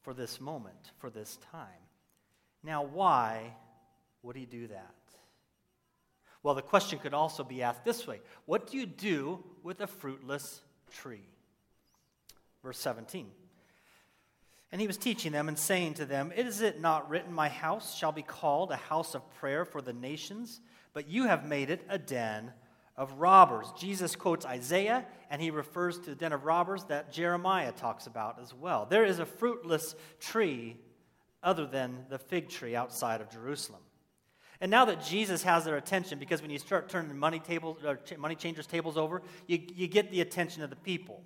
for 0.01 0.13
this 0.13 0.41
moment, 0.41 0.91
for 0.97 1.09
this 1.09 1.37
time. 1.51 1.67
Now, 2.63 2.83
why 2.83 3.55
would 4.23 4.35
he 4.35 4.45
do 4.45 4.67
that? 4.67 4.93
Well, 6.41 6.55
the 6.55 6.61
question 6.61 6.99
could 6.99 7.13
also 7.13 7.43
be 7.43 7.61
asked 7.61 7.83
this 7.83 8.07
way 8.07 8.21
What 8.45 8.69
do 8.69 8.77
you 8.77 8.85
do 8.85 9.43
with 9.63 9.81
a 9.81 9.87
fruitless 9.87 10.61
tree? 10.91 11.27
Verse 12.63 12.79
17. 12.79 13.27
And 14.71 14.79
he 14.79 14.87
was 14.87 14.97
teaching 14.97 15.31
them 15.31 15.47
and 15.47 15.57
saying 15.57 15.95
to 15.95 16.05
them, 16.05 16.31
Is 16.31 16.61
it 16.61 16.79
not 16.79 17.09
written, 17.09 17.33
My 17.33 17.49
house 17.49 17.95
shall 17.97 18.11
be 18.11 18.21
called 18.21 18.71
a 18.71 18.75
house 18.75 19.15
of 19.15 19.29
prayer 19.35 19.65
for 19.65 19.81
the 19.81 19.93
nations? 19.93 20.61
But 20.93 21.09
you 21.09 21.25
have 21.25 21.47
made 21.47 21.69
it 21.69 21.85
a 21.89 21.97
den 21.97 22.53
of 22.95 23.13
robbers. 23.13 23.71
Jesus 23.77 24.15
quotes 24.15 24.45
Isaiah, 24.45 25.05
and 25.29 25.41
he 25.41 25.51
refers 25.51 25.97
to 25.99 26.09
the 26.09 26.15
den 26.15 26.33
of 26.33 26.45
robbers 26.45 26.83
that 26.85 27.11
Jeremiah 27.11 27.71
talks 27.71 28.05
about 28.07 28.39
as 28.41 28.53
well. 28.53 28.85
There 28.87 29.05
is 29.05 29.19
a 29.19 29.25
fruitless 29.25 29.95
tree 30.19 30.77
other 31.41 31.65
than 31.65 32.05
the 32.09 32.19
fig 32.19 32.49
tree 32.49 32.75
outside 32.75 33.21
of 33.21 33.31
Jerusalem. 33.31 33.81
And 34.61 34.69
now 34.69 34.85
that 34.85 35.03
Jesus 35.03 35.43
has 35.43 35.63
their 35.63 35.77
attention, 35.77 36.19
because 36.19 36.41
when 36.41 36.51
you 36.51 36.59
start 36.59 36.89
turning 36.89 37.17
money 37.17 37.39
tables, 37.39 37.77
or 37.85 37.99
money 38.17 38.35
changers' 38.35 38.67
tables 38.67 38.97
over, 38.97 39.21
you, 39.47 39.59
you 39.73 39.87
get 39.87 40.11
the 40.11 40.19
attention 40.21 40.63
of 40.63 40.69
the 40.69 40.75
people. 40.75 41.23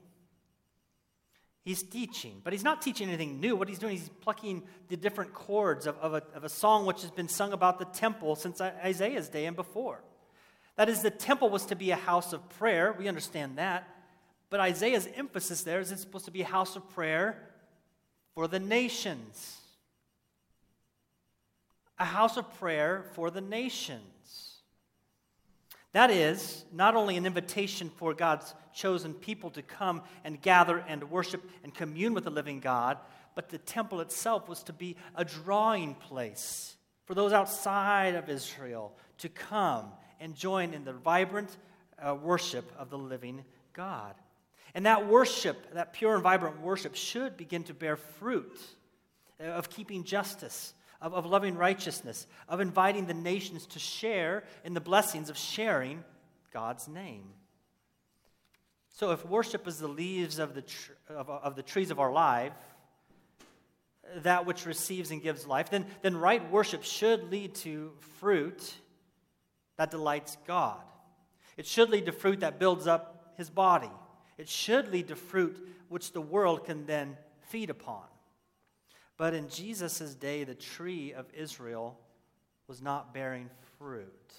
He's 1.66 1.82
teaching, 1.82 2.42
but 2.44 2.54
he's 2.54 2.64
not 2.64 2.82
teaching 2.82 3.08
anything 3.08 3.40
new. 3.40 3.56
What 3.56 3.70
he's 3.70 3.80
doing, 3.80 3.96
is 3.96 4.02
he's 4.02 4.10
plucking 4.10 4.64
the 4.90 4.98
different 4.98 5.34
chords 5.34 5.88
of, 5.88 5.98
of, 5.98 6.14
a, 6.14 6.22
of 6.36 6.44
a 6.44 6.50
song 6.50 6.86
which 6.86 7.02
has 7.02 7.12
been 7.12 7.30
sung 7.30 7.54
about 7.54 7.80
the 7.80 7.86
temple 7.86 8.36
since 8.36 8.60
Isaiah's 8.62 9.30
day 9.30 9.46
and 9.46 9.56
before. 9.56 10.04
That 10.76 10.90
is, 10.90 11.02
the 11.02 11.10
temple 11.10 11.50
was 11.50 11.66
to 11.68 11.76
be 11.76 11.92
a 11.92 11.96
house 11.96 12.34
of 12.34 12.48
prayer. 12.50 12.94
We 12.98 13.08
understand 13.08 13.58
that. 13.58 13.88
But 14.50 14.60
Isaiah's 14.60 15.08
emphasis 15.16 15.64
there 15.64 15.80
is 15.80 15.92
it's 15.92 16.02
supposed 16.02 16.26
to 16.26 16.32
be 16.32 16.42
a 16.42 16.46
house 16.46 16.76
of 16.76 16.88
prayer 16.90 17.50
for 18.36 18.48
the 18.48 18.60
nations 18.60 19.58
a 22.00 22.06
house 22.06 22.38
of 22.38 22.60
prayer 22.60 23.06
for 23.14 23.30
the 23.30 23.42
nations. 23.42 24.04
That 25.94 26.10
is 26.10 26.66
not 26.72 26.96
only 26.96 27.18
an 27.18 27.26
invitation 27.26 27.90
for 27.90 28.14
God's 28.14 28.54
chosen 28.74 29.14
people 29.14 29.52
to 29.52 29.62
come 29.62 30.02
and 30.24 30.42
gather 30.42 30.84
and 30.88 31.10
worship 31.12 31.48
and 31.64 31.74
commune 31.74 32.14
with 32.14 32.24
the 32.24 32.32
living 32.32 32.60
God, 32.60 32.98
but 33.36 33.50
the 33.50 33.60
temple 33.60 34.02
itself 34.02 34.50
was 34.50 34.64
to 34.64 34.74
be 34.74 34.96
a 35.16 35.24
drawing 35.24 35.94
place 35.96 36.76
for 37.06 37.14
those 37.14 37.32
outside 37.32 38.16
of 38.16 38.30
Israel 38.30 38.94
to 39.20 39.30
come 39.30 39.92
and 40.20 40.36
join 40.36 40.74
in 40.74 40.84
the 40.84 40.94
vibrant 40.94 41.58
uh, 42.00 42.16
worship 42.16 42.72
of 42.78 42.90
the 42.90 42.98
living 42.98 43.44
God. 43.74 44.16
And 44.74 44.86
that 44.86 45.08
worship, 45.08 45.74
that 45.74 45.94
pure 45.94 46.16
and 46.16 46.24
vibrant 46.24 46.60
worship, 46.62 46.96
should 46.96 47.38
begin 47.38 47.64
to 47.66 47.74
bear 47.74 47.96
fruit 47.96 48.60
uh, 49.40 49.44
of 49.44 49.70
keeping 49.70 50.04
justice, 50.04 50.74
of, 51.04 51.14
of 51.14 51.26
loving 51.26 51.56
righteousness, 51.56 52.26
of 52.48 52.62
inviting 52.62 53.06
the 53.06 53.14
nations 53.14 53.68
to 53.68 53.80
share 53.80 54.44
in 54.64 54.74
the 54.74 54.82
blessings 54.82 55.30
of 55.30 55.38
sharing 55.38 56.04
God's 56.52 56.88
name. 56.88 57.26
So, 58.90 59.12
if 59.12 59.26
worship 59.26 59.68
is 59.68 59.80
the 59.80 59.88
leaves 59.88 60.40
of 60.40 60.56
the, 60.56 60.62
tr- 60.62 60.92
of, 61.10 61.30
of 61.30 61.56
the 61.56 61.64
trees 61.64 61.92
of 61.92 62.00
our 62.00 62.12
life, 62.12 62.54
that 64.18 64.46
which 64.46 64.66
receives 64.66 65.12
and 65.12 65.22
gives 65.22 65.46
life, 65.46 65.70
then, 65.70 65.86
then 66.02 66.16
right 66.16 66.50
worship 66.52 66.84
should 66.84 67.30
lead 67.32 67.56
to 67.56 67.92
fruit 68.20 68.74
that 69.78 69.92
delights 69.92 70.38
God. 70.48 70.80
It 71.58 71.66
should 71.66 71.90
lead 71.90 72.06
to 72.06 72.12
fruit 72.12 72.42
that 72.42 72.60
builds 72.60 72.88
up 72.88 73.34
his 73.38 73.50
body. 73.50 73.92
It 74.38 74.48
should 74.48 74.92
lead 74.92 75.10
to 75.10 75.16
fruit 75.16 75.58
which 75.90 76.14
the 76.14 76.22
world 76.22 76.66
can 76.66 76.86
then 76.86 77.18
feed 77.50 77.70
upon. 77.70 78.04
But 79.18 79.34
in 79.34 79.48
Jesus' 79.48 80.16
day, 80.16 80.44
the 80.44 80.56
tree 80.56 81.14
of 81.14 81.28
Israel 81.34 82.00
was 82.68 82.82
not 82.82 83.14
bearing 83.14 83.50
fruit. 83.78 84.34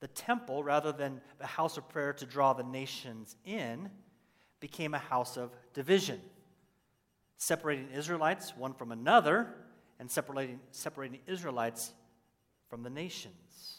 The 0.00 0.08
temple, 0.08 0.62
rather 0.62 0.92
than 0.92 1.20
a 1.40 1.46
house 1.46 1.76
of 1.76 1.88
prayer 1.88 2.12
to 2.14 2.26
draw 2.26 2.52
the 2.52 2.62
nations 2.62 3.36
in, 3.44 3.90
became 4.60 4.94
a 4.94 4.98
house 4.98 5.36
of 5.36 5.50
division, 5.72 6.20
separating 7.36 7.88
Israelites 7.94 8.54
one 8.56 8.74
from 8.74 8.92
another 8.92 9.54
and 9.98 10.10
separating, 10.10 10.60
separating 10.70 11.20
Israelites 11.26 11.92
from 12.68 12.82
the 12.82 12.90
nations. 12.90 13.78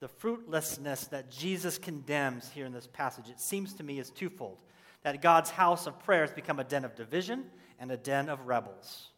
The 0.00 0.08
fruitlessness 0.08 1.06
that 1.08 1.30
Jesus 1.30 1.78
condemns 1.78 2.50
here 2.50 2.66
in 2.66 2.72
this 2.72 2.88
passage, 2.88 3.28
it 3.28 3.40
seems 3.40 3.72
to 3.74 3.84
me, 3.84 4.00
is 4.00 4.10
twofold 4.10 4.58
that 5.04 5.22
God's 5.22 5.50
house 5.50 5.86
of 5.86 5.98
prayer 6.00 6.22
has 6.22 6.32
become 6.32 6.58
a 6.58 6.64
den 6.64 6.84
of 6.84 6.96
division 6.96 7.44
and 7.82 7.90
a 7.90 7.96
den 7.96 8.28
of 8.28 8.46
rebels. 8.46 9.08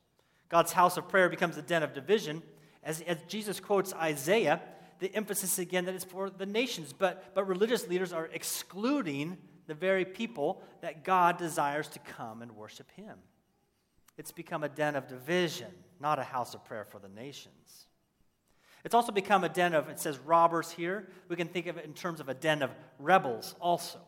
God's 0.49 0.73
house 0.73 0.97
of 0.97 1.07
prayer 1.07 1.29
becomes 1.29 1.59
a 1.59 1.63
den 1.63 1.83
of 1.83 1.93
division. 1.93 2.43
As, 2.83 3.03
as 3.03 3.19
Jesus 3.29 3.61
quotes 3.61 3.93
Isaiah, 3.93 4.63
the 5.01 5.15
emphasis 5.15 5.59
again 5.59 5.85
that 5.85 5.95
it's 5.95 6.05
for 6.05 6.31
the 6.31 6.47
nations, 6.47 6.95
but, 6.97 7.35
but 7.35 7.47
religious 7.47 7.87
leaders 7.89 8.11
are 8.11 8.31
excluding 8.33 9.37
the 9.67 9.75
very 9.75 10.07
people 10.07 10.63
that 10.81 11.05
God 11.05 11.37
desires 11.37 11.89
to 11.89 11.99
come 11.99 12.41
and 12.41 12.53
worship 12.53 12.91
Him. 12.93 13.19
It's 14.17 14.33
become 14.33 14.65
a 14.65 14.69
den 14.71 14.97
of 14.97 15.09
division, 15.09 15.71
not 16.01 16.19
a 16.19 16.25
house 16.25 16.55
of 16.55 16.65
prayer 16.65 16.87
for 16.87 16.99
the 16.99 17.09
nations. 17.09 17.87
It's 18.83 18.95
also 18.95 19.13
become 19.13 19.45
a 19.45 19.51
den 19.51 19.75
of, 19.75 19.91
it 19.91 20.01
says 20.01 20.19
robbers 20.21 20.71
here. 20.71 21.09
We 21.29 21.37
can 21.37 21.49
think 21.49 21.67
of 21.67 21.77
it 21.77 21.85
in 21.85 21.93
terms 21.93 22.19
of 22.19 22.31
a 22.31 22.35
den 22.35 22.63
of 22.63 22.71
rebels 22.99 23.55
also 23.61 24.01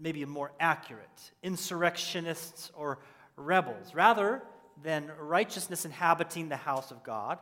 maybe 0.00 0.24
more 0.24 0.52
accurate 0.58 1.30
insurrectionists 1.42 2.72
or 2.74 2.98
rebels, 3.36 3.94
rather 3.94 4.42
than 4.82 5.10
righteousness 5.18 5.84
inhabiting 5.84 6.48
the 6.48 6.56
house 6.56 6.90
of 6.90 7.02
God. 7.02 7.38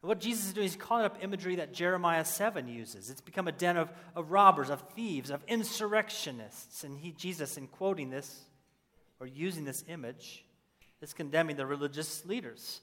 What 0.00 0.20
Jesus 0.20 0.46
is 0.46 0.52
doing 0.52 0.66
is 0.66 0.76
calling 0.76 1.06
up 1.06 1.16
imagery 1.22 1.56
that 1.56 1.72
Jeremiah 1.72 2.26
7 2.26 2.68
uses. 2.68 3.08
It's 3.08 3.22
become 3.22 3.48
a 3.48 3.52
den 3.52 3.78
of, 3.78 3.90
of 4.14 4.30
robbers, 4.30 4.68
of 4.68 4.82
thieves, 4.90 5.30
of 5.30 5.42
insurrectionists. 5.48 6.84
And 6.84 6.98
he, 6.98 7.12
Jesus, 7.12 7.56
in 7.56 7.68
quoting 7.68 8.10
this 8.10 8.42
or 9.18 9.26
using 9.26 9.64
this 9.64 9.82
image, 9.88 10.44
is 11.00 11.14
condemning 11.14 11.56
the 11.56 11.64
religious 11.64 12.26
leaders. 12.26 12.82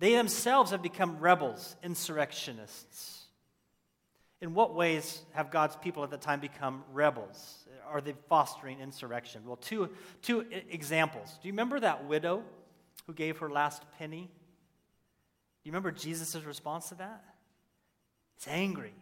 They 0.00 0.16
themselves 0.16 0.70
have 0.70 0.82
become 0.82 1.18
rebels, 1.18 1.76
insurrectionists. 1.82 3.19
In 4.40 4.54
what 4.54 4.74
ways 4.74 5.22
have 5.32 5.50
God's 5.50 5.76
people 5.76 6.02
at 6.02 6.10
the 6.10 6.16
time 6.16 6.40
become 6.40 6.84
rebels? 6.92 7.60
are 7.90 8.00
they 8.00 8.14
fostering 8.28 8.80
insurrection? 8.80 9.42
Well, 9.44 9.56
two, 9.56 9.90
two 10.22 10.46
examples. 10.70 11.38
Do 11.42 11.48
you 11.48 11.52
remember 11.52 11.80
that 11.80 12.06
widow 12.06 12.42
who 13.06 13.12
gave 13.12 13.38
her 13.38 13.50
last 13.50 13.82
penny? 13.98 14.22
Do 14.22 15.68
you 15.68 15.72
remember 15.72 15.90
Jesus' 15.90 16.36
response 16.36 16.88
to 16.90 16.94
that? 16.96 17.24
It's 18.36 18.48
angry, 18.48 18.94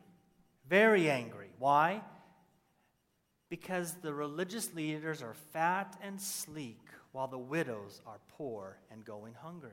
very 0.68 1.10
angry. 1.10 1.50
Why? 1.58 2.00
Because 3.50 3.94
the 4.02 4.12
religious 4.12 4.74
leaders 4.74 5.22
are 5.22 5.34
fat 5.52 5.96
and 6.02 6.20
sleek, 6.20 6.80
while 7.12 7.28
the 7.28 7.38
widows 7.38 8.00
are 8.06 8.18
poor 8.36 8.78
and 8.90 9.04
going 9.04 9.34
hungry. 9.34 9.70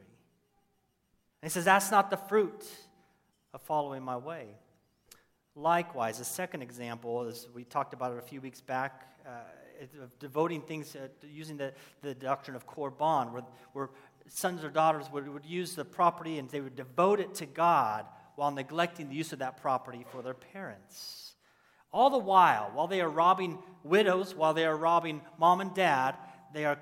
And 1.42 1.50
he 1.50 1.54
says, 1.54 1.66
That's 1.66 1.92
not 1.92 2.10
the 2.10 2.18
fruit 2.18 2.66
of 3.54 3.62
following 3.62 4.04
my 4.04 4.18
way. 4.18 4.48
Likewise, 5.56 6.20
a 6.20 6.26
second 6.26 6.62
example 6.62 7.24
is 7.24 7.48
we 7.54 7.64
talked 7.64 7.94
about 7.94 8.12
it 8.12 8.18
a 8.18 8.22
few 8.22 8.42
weeks 8.42 8.60
back 8.60 9.08
uh, 9.26 10.04
of 10.04 10.18
devoting 10.20 10.62
things, 10.62 10.96
using 11.24 11.56
the, 11.56 11.74
the 12.02 12.14
doctrine 12.14 12.56
of 12.56 12.68
korban, 12.68 13.32
where, 13.32 13.44
where 13.74 13.90
sons 14.28 14.64
or 14.64 14.70
daughters 14.70 15.06
would, 15.12 15.28
would 15.30 15.46
use 15.46 15.76
the 15.76 15.86
property 15.86 16.40
and 16.40 16.50
they 16.50 16.62
would 16.62 16.76
devote 16.76 17.20
it 17.20 17.34
to 17.36 17.46
God 17.46 18.06
while 18.36 18.52
neglecting 18.52 19.08
the 19.08 19.16
use 19.16 19.32
of 19.32 19.40
that 19.40 19.62
property 19.62 20.06
for 20.12 20.22
their 20.22 20.34
parents. 20.34 21.36
All 21.94 22.10
the 22.10 22.18
while, 22.18 22.72
while 22.74 22.88
they 22.88 23.00
are 23.00 23.10
robbing 23.10 23.58
widows, 23.84 24.36
while 24.36 24.54
they 24.54 24.66
are 24.66 24.76
robbing 24.76 25.22
mom 25.38 25.62
and 25.62 25.74
dad, 25.74 26.16
they 26.54 26.66
are 26.66 26.78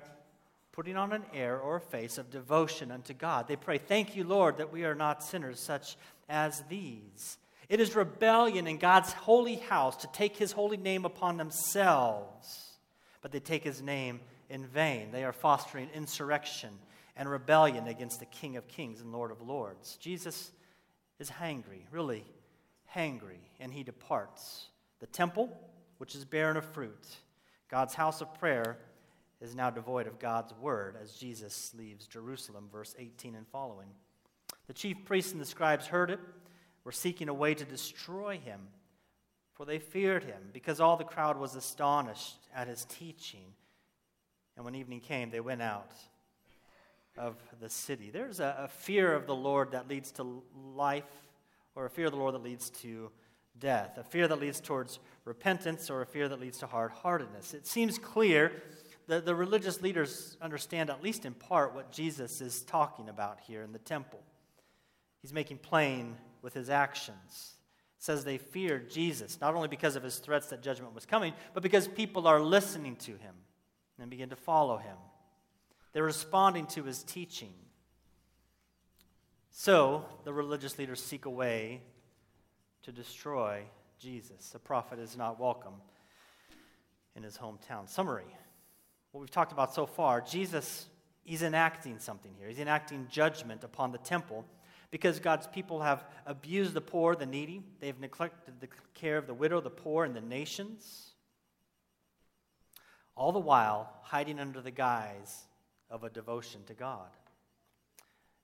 putting 0.72 0.96
on 0.96 1.12
an 1.12 1.22
air 1.32 1.60
or 1.60 1.76
a 1.76 1.80
face 1.80 2.18
of 2.18 2.30
devotion 2.30 2.90
unto 2.90 3.14
God. 3.14 3.46
They 3.46 3.54
pray, 3.54 3.78
Thank 3.78 4.16
you, 4.16 4.24
Lord, 4.24 4.56
that 4.56 4.72
we 4.72 4.84
are 4.84 4.96
not 4.96 5.22
sinners 5.22 5.60
such 5.60 5.96
as 6.28 6.64
these. 6.68 7.38
It 7.68 7.80
is 7.80 7.96
rebellion 7.96 8.66
in 8.66 8.78
God's 8.78 9.12
holy 9.12 9.56
house 9.56 9.96
to 9.96 10.08
take 10.12 10.36
his 10.36 10.52
holy 10.52 10.76
name 10.76 11.04
upon 11.04 11.36
themselves, 11.36 12.78
but 13.22 13.32
they 13.32 13.40
take 13.40 13.64
his 13.64 13.80
name 13.80 14.20
in 14.50 14.66
vain. 14.66 15.10
They 15.10 15.24
are 15.24 15.32
fostering 15.32 15.88
insurrection 15.94 16.70
and 17.16 17.28
rebellion 17.28 17.86
against 17.86 18.20
the 18.20 18.26
King 18.26 18.56
of 18.56 18.68
Kings 18.68 19.00
and 19.00 19.12
Lord 19.12 19.30
of 19.30 19.40
Lords. 19.40 19.96
Jesus 19.96 20.50
is 21.18 21.30
hangry, 21.30 21.84
really 21.90 22.24
hangry, 22.94 23.40
and 23.60 23.72
he 23.72 23.82
departs. 23.82 24.68
The 25.00 25.06
temple, 25.06 25.48
which 25.98 26.14
is 26.14 26.24
barren 26.24 26.56
of 26.56 26.64
fruit, 26.64 27.06
God's 27.70 27.94
house 27.94 28.20
of 28.20 28.34
prayer, 28.34 28.78
is 29.40 29.54
now 29.54 29.70
devoid 29.70 30.06
of 30.06 30.18
God's 30.18 30.52
word 30.54 30.96
as 31.00 31.12
Jesus 31.12 31.72
leaves 31.76 32.06
Jerusalem, 32.06 32.68
verse 32.70 32.94
18 32.98 33.34
and 33.34 33.46
following. 33.48 33.88
The 34.66 34.72
chief 34.72 35.04
priests 35.04 35.32
and 35.32 35.40
the 35.40 35.46
scribes 35.46 35.86
heard 35.86 36.10
it 36.10 36.20
were 36.84 36.92
seeking 36.92 37.28
a 37.28 37.34
way 37.34 37.54
to 37.54 37.64
destroy 37.64 38.38
him, 38.38 38.60
for 39.54 39.64
they 39.64 39.78
feared 39.78 40.24
him, 40.24 40.50
because 40.52 40.80
all 40.80 40.96
the 40.96 41.04
crowd 41.04 41.38
was 41.38 41.54
astonished 41.54 42.36
at 42.54 42.68
his 42.68 42.84
teaching. 42.84 43.54
And 44.56 44.64
when 44.64 44.74
evening 44.74 45.00
came, 45.00 45.30
they 45.30 45.40
went 45.40 45.62
out 45.62 45.92
of 47.16 47.36
the 47.60 47.70
city. 47.70 48.10
There's 48.10 48.40
a, 48.40 48.56
a 48.64 48.68
fear 48.68 49.14
of 49.14 49.26
the 49.26 49.34
Lord 49.34 49.72
that 49.72 49.88
leads 49.88 50.12
to 50.12 50.42
life, 50.74 51.04
or 51.74 51.86
a 51.86 51.90
fear 51.90 52.06
of 52.06 52.12
the 52.12 52.18
Lord 52.18 52.34
that 52.34 52.42
leads 52.42 52.70
to 52.70 53.10
death, 53.58 53.96
a 53.98 54.04
fear 54.04 54.26
that 54.28 54.40
leads 54.40 54.60
towards 54.60 54.98
repentance, 55.24 55.90
or 55.90 56.02
a 56.02 56.06
fear 56.06 56.28
that 56.28 56.40
leads 56.40 56.58
to 56.58 56.66
hard 56.66 56.90
heartedness. 56.90 57.54
It 57.54 57.66
seems 57.66 57.98
clear 57.98 58.52
that 59.06 59.24
the 59.24 59.34
religious 59.34 59.80
leaders 59.82 60.36
understand, 60.40 60.90
at 60.90 61.02
least 61.02 61.24
in 61.24 61.34
part, 61.34 61.74
what 61.74 61.92
Jesus 61.92 62.40
is 62.40 62.62
talking 62.62 63.08
about 63.08 63.38
here 63.46 63.62
in 63.62 63.72
the 63.72 63.78
temple. 63.78 64.20
He's 65.22 65.32
making 65.32 65.58
plain 65.58 66.16
with 66.44 66.54
his 66.54 66.70
actions. 66.70 67.54
It 67.98 68.04
says 68.04 68.22
they 68.22 68.38
feared 68.38 68.90
Jesus, 68.90 69.40
not 69.40 69.54
only 69.54 69.66
because 69.66 69.96
of 69.96 70.02
his 70.02 70.18
threats 70.18 70.48
that 70.48 70.62
judgment 70.62 70.94
was 70.94 71.06
coming, 71.06 71.32
but 71.54 71.62
because 71.62 71.88
people 71.88 72.28
are 72.28 72.40
listening 72.40 72.96
to 72.96 73.12
him 73.12 73.34
and 73.98 74.10
begin 74.10 74.28
to 74.28 74.36
follow 74.36 74.76
him. 74.76 74.96
They're 75.92 76.04
responding 76.04 76.66
to 76.68 76.84
his 76.84 77.02
teaching. 77.02 77.54
So 79.50 80.04
the 80.24 80.32
religious 80.32 80.78
leaders 80.78 81.02
seek 81.02 81.24
a 81.24 81.30
way 81.30 81.80
to 82.82 82.92
destroy 82.92 83.62
Jesus. 83.98 84.52
A 84.54 84.58
prophet 84.58 84.98
is 84.98 85.16
not 85.16 85.40
welcome 85.40 85.74
in 87.16 87.22
his 87.22 87.38
hometown. 87.38 87.88
Summary 87.88 88.26
what 89.14 89.20
we've 89.20 89.30
talked 89.30 89.52
about 89.52 89.72
so 89.72 89.86
far 89.86 90.20
Jesus, 90.20 90.86
he's 91.22 91.44
enacting 91.44 92.00
something 92.00 92.32
here. 92.36 92.48
He's 92.48 92.58
enacting 92.58 93.06
judgment 93.08 93.62
upon 93.62 93.92
the 93.92 93.98
temple 93.98 94.44
because 94.94 95.18
God's 95.18 95.48
people 95.48 95.80
have 95.80 96.04
abused 96.24 96.72
the 96.72 96.80
poor, 96.80 97.16
the 97.16 97.26
needy. 97.26 97.60
They've 97.80 97.98
neglected 97.98 98.60
the 98.60 98.68
care 98.94 99.18
of 99.18 99.26
the 99.26 99.34
widow, 99.34 99.60
the 99.60 99.68
poor, 99.68 100.04
and 100.04 100.14
the 100.14 100.20
nations. 100.20 101.14
All 103.16 103.32
the 103.32 103.40
while 103.40 103.92
hiding 104.02 104.38
under 104.38 104.60
the 104.60 104.70
guise 104.70 105.46
of 105.90 106.04
a 106.04 106.10
devotion 106.10 106.60
to 106.68 106.74
God. 106.74 107.08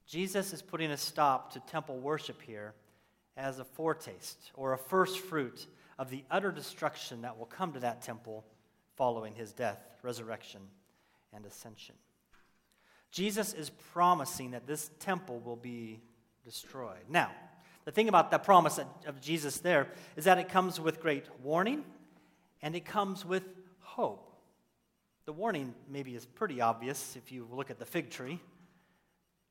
Jesus 0.08 0.52
is 0.52 0.60
putting 0.60 0.90
a 0.90 0.96
stop 0.96 1.52
to 1.52 1.60
temple 1.60 2.00
worship 2.00 2.42
here 2.42 2.74
as 3.36 3.60
a 3.60 3.64
foretaste 3.64 4.50
or 4.54 4.72
a 4.72 4.78
first 4.78 5.20
fruit 5.20 5.68
of 6.00 6.10
the 6.10 6.24
utter 6.32 6.50
destruction 6.50 7.22
that 7.22 7.38
will 7.38 7.46
come 7.46 7.72
to 7.74 7.78
that 7.78 8.02
temple 8.02 8.44
following 8.96 9.36
his 9.36 9.52
death, 9.52 9.78
resurrection, 10.02 10.62
and 11.32 11.46
ascension. 11.46 11.94
Jesus 13.12 13.52
is 13.52 13.70
promising 13.70 14.50
that 14.50 14.66
this 14.66 14.90
temple 14.98 15.38
will 15.38 15.54
be 15.54 16.00
destroyed. 16.44 17.04
Now, 17.08 17.30
the 17.84 17.92
thing 17.92 18.08
about 18.08 18.30
that 18.30 18.44
promise 18.44 18.78
of 19.06 19.20
Jesus 19.20 19.58
there 19.58 19.88
is 20.16 20.24
that 20.24 20.38
it 20.38 20.48
comes 20.48 20.80
with 20.80 21.00
great 21.00 21.24
warning 21.42 21.84
and 22.62 22.74
it 22.76 22.84
comes 22.84 23.24
with 23.24 23.44
hope. 23.80 24.26
The 25.26 25.32
warning 25.32 25.74
maybe 25.88 26.14
is 26.14 26.26
pretty 26.26 26.60
obvious 26.60 27.16
if 27.16 27.32
you 27.32 27.46
look 27.50 27.70
at 27.70 27.78
the 27.78 27.86
fig 27.86 28.10
tree. 28.10 28.40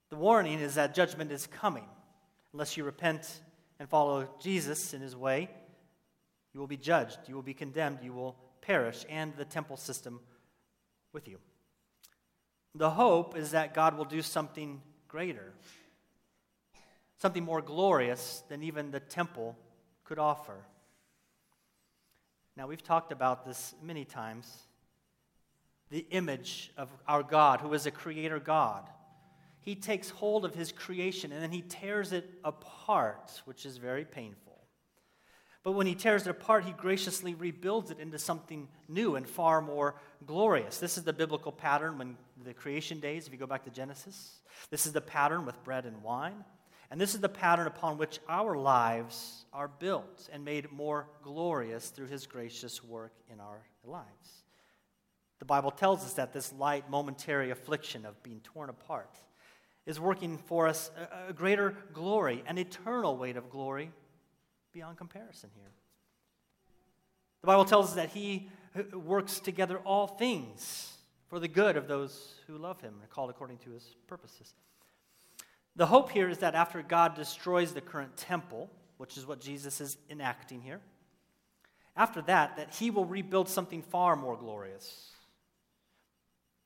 The 0.09 0.15
warning 0.15 0.59
is 0.59 0.75
that 0.75 0.93
judgment 0.93 1.31
is 1.31 1.47
coming. 1.47 1.85
Unless 2.53 2.77
you 2.77 2.83
repent 2.83 3.41
and 3.79 3.87
follow 3.87 4.27
Jesus 4.41 4.93
in 4.93 5.01
his 5.01 5.15
way, 5.15 5.49
you 6.53 6.59
will 6.59 6.67
be 6.67 6.77
judged, 6.77 7.19
you 7.27 7.35
will 7.35 7.43
be 7.43 7.53
condemned, 7.53 7.99
you 8.01 8.13
will 8.13 8.35
perish, 8.61 9.05
and 9.09 9.35
the 9.37 9.45
temple 9.45 9.77
system 9.77 10.19
with 11.13 11.27
you. 11.27 11.37
The 12.75 12.89
hope 12.89 13.37
is 13.37 13.51
that 13.51 13.73
God 13.73 13.97
will 13.97 14.05
do 14.05 14.21
something 14.21 14.81
greater, 15.07 15.53
something 17.19 17.43
more 17.43 17.61
glorious 17.61 18.43
than 18.49 18.63
even 18.63 18.91
the 18.91 18.99
temple 18.99 19.55
could 20.03 20.19
offer. 20.19 20.55
Now, 22.57 22.67
we've 22.67 22.83
talked 22.83 23.11
about 23.11 23.45
this 23.45 23.75
many 23.81 24.05
times 24.05 24.65
the 25.89 26.05
image 26.11 26.71
of 26.77 26.89
our 27.07 27.23
God, 27.23 27.61
who 27.61 27.73
is 27.73 27.85
a 27.85 27.91
creator 27.91 28.39
God. 28.39 28.87
He 29.61 29.75
takes 29.75 30.09
hold 30.09 30.45
of 30.45 30.53
his 30.53 30.71
creation 30.71 31.31
and 31.31 31.41
then 31.41 31.51
he 31.51 31.61
tears 31.61 32.13
it 32.13 32.29
apart, 32.43 33.41
which 33.45 33.65
is 33.65 33.77
very 33.77 34.05
painful. 34.05 34.49
But 35.63 35.73
when 35.73 35.87
he 35.87 35.95
tears 35.95 36.25
it 36.25 36.29
apart, 36.29 36.63
he 36.63 36.71
graciously 36.71 37.33
rebuilds 37.33 37.91
it 37.91 37.99
into 37.99 38.17
something 38.17 38.67
new 38.87 39.15
and 39.15 39.27
far 39.27 39.61
more 39.61 39.95
glorious. 40.25 40.77
This 40.77 40.97
is 40.97 41.03
the 41.03 41.13
biblical 41.13 41.51
pattern 41.51 41.97
when 41.97 42.17
the 42.43 42.53
creation 42.53 42.99
days, 42.99 43.27
if 43.27 43.33
you 43.33 43.39
go 43.39 43.47
back 43.47 43.65
to 43.65 43.69
Genesis. 43.69 44.39
This 44.69 44.85
is 44.85 44.93
the 44.93 45.01
pattern 45.01 45.45
with 45.45 45.61
bread 45.63 45.85
and 45.85 46.01
wine. 46.01 46.45
And 46.91 46.99
this 46.99 47.13
is 47.13 47.21
the 47.21 47.29
pattern 47.29 47.67
upon 47.67 47.97
which 47.97 48.19
our 48.27 48.55
lives 48.55 49.45
are 49.53 49.67
built 49.67 50.27
and 50.33 50.43
made 50.43 50.71
more 50.71 51.07
glorious 51.23 51.89
through 51.89 52.07
his 52.07 52.25
gracious 52.25 52.83
work 52.83 53.13
in 53.31 53.39
our 53.39 53.61
lives. 53.83 54.43
The 55.37 55.45
Bible 55.45 55.71
tells 55.71 56.03
us 56.03 56.13
that 56.13 56.33
this 56.33 56.51
light, 56.53 56.89
momentary 56.89 57.51
affliction 57.51 58.05
of 58.05 58.21
being 58.23 58.41
torn 58.41 58.69
apart 58.69 59.15
is 59.85 59.99
working 59.99 60.37
for 60.37 60.67
us 60.67 60.91
a, 61.27 61.33
greater 61.33 61.75
glory, 61.93 62.43
an 62.45 62.57
eternal 62.57 63.17
weight 63.17 63.37
of 63.37 63.49
glory 63.49 63.91
beyond 64.73 64.97
comparison 64.97 65.49
here. 65.55 65.71
The 67.41 67.47
Bible 67.47 67.65
tells 67.65 67.89
us 67.89 67.93
that 67.95 68.09
He 68.09 68.49
works 68.93 69.39
together 69.39 69.77
all 69.79 70.07
things 70.07 70.97
for 71.27 71.39
the 71.39 71.47
good 71.47 71.77
of 71.77 71.87
those 71.87 72.35
who 72.47 72.57
love 72.57 72.81
Him 72.81 72.95
and 72.95 73.03
are 73.03 73.07
called 73.07 73.29
according 73.29 73.59
to 73.59 73.71
His 73.71 73.95
purposes. 74.07 74.53
The 75.79 75.85
hope 75.85 76.11
here 76.11 76.27
is 76.27 76.39
that 76.39 76.55
after 76.55 76.81
God 76.81 77.15
destroys 77.15 77.71
the 77.71 77.79
current 77.79 78.17
temple, 78.17 78.69
which 78.97 79.15
is 79.15 79.25
what 79.25 79.39
Jesus 79.39 79.79
is 79.79 79.95
enacting 80.09 80.59
here, 80.59 80.81
after 81.95 82.21
that, 82.23 82.57
that 82.57 82.75
He 82.75 82.91
will 82.91 83.05
rebuild 83.05 83.47
something 83.47 83.81
far 83.81 84.17
more 84.17 84.35
glorious, 84.35 85.11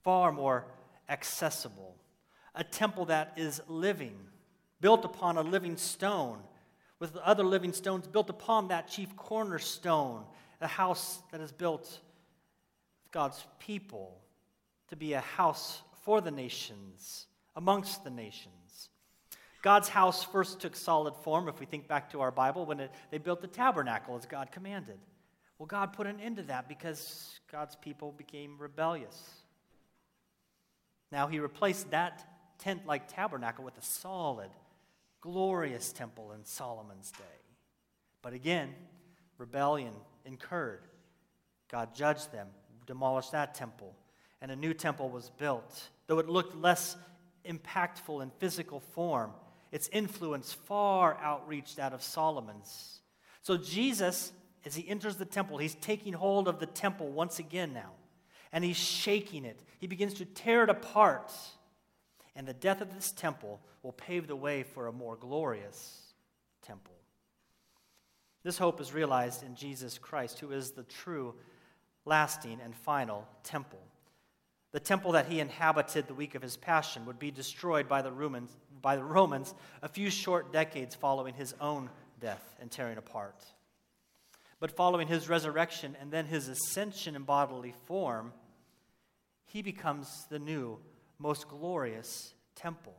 far 0.03 0.31
more 0.31 0.65
accessible, 1.07 1.95
a 2.55 2.63
temple 2.63 3.05
that 3.05 3.33
is 3.37 3.61
living, 3.67 4.17
built 4.81 5.05
upon 5.05 5.37
a 5.37 5.43
living 5.43 5.77
stone 5.77 6.39
with 6.97 7.15
other 7.17 7.43
living 7.43 7.71
stones 7.71 8.07
built 8.07 8.31
upon 8.31 8.69
that 8.69 8.87
chief 8.87 9.15
cornerstone, 9.15 10.23
a 10.59 10.65
house 10.65 11.21
that 11.31 11.39
is 11.39 11.51
built 11.51 11.83
with 13.03 13.11
God's 13.11 13.45
people 13.59 14.19
to 14.87 14.95
be 14.95 15.13
a 15.13 15.21
house 15.21 15.83
for 16.01 16.19
the 16.19 16.31
nations, 16.31 17.27
amongst 17.55 18.03
the 18.03 18.09
nations. 18.09 18.62
God's 19.63 19.87
house 19.87 20.25
first 20.25 20.59
took 20.59 20.75
solid 20.75 21.15
form, 21.23 21.47
if 21.47 21.59
we 21.61 21.65
think 21.65 21.87
back 21.87 22.11
to 22.11 22.19
our 22.19 22.31
Bible, 22.31 22.65
when 22.65 22.81
it, 22.81 22.91
they 23.11 23.17
built 23.17 23.41
the 23.41 23.47
tabernacle 23.47 24.17
as 24.17 24.25
God 24.25 24.51
commanded. 24.51 24.99
Well, 25.57 25.67
God 25.67 25.93
put 25.93 26.05
an 26.05 26.19
end 26.19 26.35
to 26.35 26.43
that 26.43 26.67
because 26.67 27.39
God's 27.49 27.77
people 27.77 28.11
became 28.11 28.57
rebellious. 28.59 29.17
Now, 31.13 31.27
He 31.27 31.39
replaced 31.39 31.91
that 31.91 32.27
tent 32.59 32.85
like 32.85 33.07
tabernacle 33.07 33.63
with 33.63 33.77
a 33.77 33.81
solid, 33.81 34.49
glorious 35.21 35.93
temple 35.93 36.33
in 36.33 36.43
Solomon's 36.43 37.11
day. 37.11 37.23
But 38.21 38.33
again, 38.33 38.75
rebellion 39.37 39.93
incurred. 40.25 40.81
God 41.71 41.95
judged 41.95 42.33
them, 42.33 42.47
demolished 42.85 43.31
that 43.31 43.55
temple, 43.55 43.95
and 44.41 44.51
a 44.51 44.57
new 44.57 44.73
temple 44.73 45.07
was 45.07 45.29
built. 45.29 45.87
Though 46.07 46.19
it 46.19 46.27
looked 46.27 46.53
less 46.57 46.97
impactful 47.45 48.21
in 48.21 48.29
physical 48.39 48.81
form, 48.81 49.31
its 49.73 49.89
influence 49.91 50.53
far 50.53 51.17
outreached 51.17 51.77
that 51.77 51.93
of 51.93 52.03
Solomon's. 52.03 53.01
So 53.41 53.57
Jesus, 53.57 54.31
as 54.65 54.75
he 54.75 54.87
enters 54.87 55.15
the 55.15 55.25
temple, 55.25 55.57
he's 55.57 55.73
taking 55.73 56.13
hold 56.13 56.47
of 56.47 56.59
the 56.59 56.67
temple 56.67 57.09
once 57.09 57.39
again 57.39 57.73
now, 57.73 57.89
and 58.51 58.63
he's 58.63 58.77
shaking 58.77 59.45
it. 59.45 59.59
He 59.79 59.87
begins 59.87 60.13
to 60.15 60.25
tear 60.25 60.63
it 60.63 60.69
apart. 60.69 61.33
And 62.35 62.47
the 62.47 62.53
death 62.53 62.81
of 62.81 62.93
this 62.93 63.11
temple 63.11 63.59
will 63.81 63.93
pave 63.93 64.27
the 64.27 64.35
way 64.35 64.61
for 64.61 64.85
a 64.85 64.93
more 64.93 65.15
glorious 65.15 66.13
temple. 66.61 66.93
This 68.43 68.59
hope 68.59 68.79
is 68.79 68.93
realized 68.93 69.41
in 69.41 69.55
Jesus 69.55 69.97
Christ, 69.97 70.39
who 70.39 70.51
is 70.51 70.71
the 70.71 70.83
true, 70.83 71.33
lasting, 72.05 72.59
and 72.63 72.75
final 72.75 73.27
temple. 73.43 73.81
The 74.71 74.79
temple 74.79 75.13
that 75.13 75.27
he 75.27 75.39
inhabited 75.39 76.07
the 76.07 76.13
week 76.13 76.35
of 76.35 76.41
his 76.41 76.57
passion 76.57 77.05
would 77.05 77.19
be 77.19 77.31
destroyed 77.31 77.87
by 77.87 78.01
the 78.01 78.11
Romans, 78.11 78.51
by 78.83 78.95
the 78.95 79.03
Romans 79.03 79.55
a 79.81 79.87
few 79.87 80.11
short 80.11 80.53
decades 80.53 80.93
following 80.93 81.33
his 81.33 81.55
own 81.59 81.89
death 82.19 82.55
and 82.61 82.69
tearing 82.69 82.99
apart. 82.99 83.43
But 84.59 84.71
following 84.71 85.07
his 85.07 85.27
resurrection 85.27 85.97
and 85.99 86.11
then 86.11 86.27
his 86.27 86.47
ascension 86.47 87.15
in 87.15 87.23
bodily 87.23 87.73
form, 87.85 88.31
he 89.45 89.63
becomes 89.63 90.25
the 90.29 90.37
new 90.37 90.77
most 91.17 91.47
glorious 91.47 92.33
temple. 92.55 92.95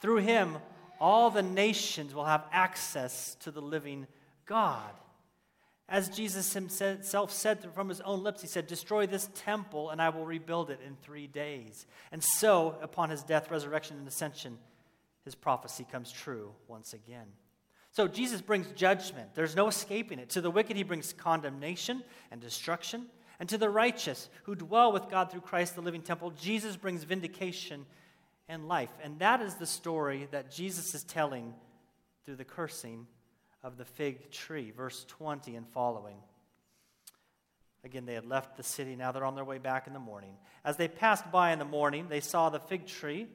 Through 0.00 0.18
him, 0.18 0.58
all 1.00 1.30
the 1.30 1.42
nations 1.42 2.14
will 2.14 2.26
have 2.26 2.44
access 2.52 3.34
to 3.40 3.50
the 3.50 3.62
living 3.62 4.06
God. 4.46 4.92
As 5.88 6.08
Jesus 6.08 6.52
himself 6.52 7.30
said 7.30 7.66
from 7.74 7.88
his 7.88 8.00
own 8.00 8.22
lips, 8.22 8.40
he 8.40 8.46
said, 8.46 8.66
Destroy 8.66 9.06
this 9.06 9.28
temple, 9.34 9.90
and 9.90 10.00
I 10.00 10.08
will 10.08 10.24
rebuild 10.24 10.70
it 10.70 10.80
in 10.86 10.96
three 10.96 11.26
days. 11.26 11.86
And 12.10 12.22
so, 12.22 12.76
upon 12.80 13.10
his 13.10 13.22
death, 13.22 13.50
resurrection, 13.50 13.98
and 13.98 14.08
ascension, 14.08 14.58
his 15.24 15.34
prophecy 15.34 15.86
comes 15.90 16.10
true 16.10 16.52
once 16.68 16.92
again. 16.92 17.26
So, 17.90 18.08
Jesus 18.08 18.40
brings 18.40 18.66
judgment. 18.68 19.34
There's 19.34 19.54
no 19.54 19.68
escaping 19.68 20.18
it. 20.18 20.30
To 20.30 20.40
the 20.40 20.50
wicked, 20.50 20.76
he 20.76 20.82
brings 20.82 21.12
condemnation 21.12 22.02
and 22.30 22.40
destruction. 22.40 23.06
And 23.38 23.48
to 23.50 23.58
the 23.58 23.68
righteous 23.68 24.30
who 24.44 24.54
dwell 24.54 24.92
with 24.92 25.10
God 25.10 25.30
through 25.30 25.40
Christ, 25.40 25.74
the 25.74 25.82
living 25.82 26.02
temple, 26.02 26.30
Jesus 26.30 26.76
brings 26.76 27.04
vindication 27.04 27.84
and 28.48 28.68
life. 28.68 28.90
And 29.02 29.18
that 29.18 29.42
is 29.42 29.56
the 29.56 29.66
story 29.66 30.28
that 30.30 30.50
Jesus 30.50 30.94
is 30.94 31.04
telling 31.04 31.52
through 32.24 32.36
the 32.36 32.44
cursing 32.44 33.06
of 33.62 33.76
the 33.76 33.84
fig 33.84 34.30
tree, 34.30 34.70
verse 34.70 35.04
20 35.08 35.56
and 35.56 35.68
following. 35.68 36.16
Again, 37.84 38.06
they 38.06 38.14
had 38.14 38.26
left 38.26 38.56
the 38.56 38.62
city. 38.62 38.94
Now 38.94 39.12
they're 39.12 39.24
on 39.24 39.34
their 39.34 39.44
way 39.44 39.58
back 39.58 39.86
in 39.86 39.92
the 39.92 39.98
morning. 39.98 40.36
As 40.64 40.76
they 40.76 40.86
passed 40.88 41.30
by 41.32 41.52
in 41.52 41.58
the 41.58 41.64
morning, 41.64 42.06
they 42.08 42.20
saw 42.20 42.48
the 42.48 42.60
fig 42.60 42.86
tree 42.86 43.26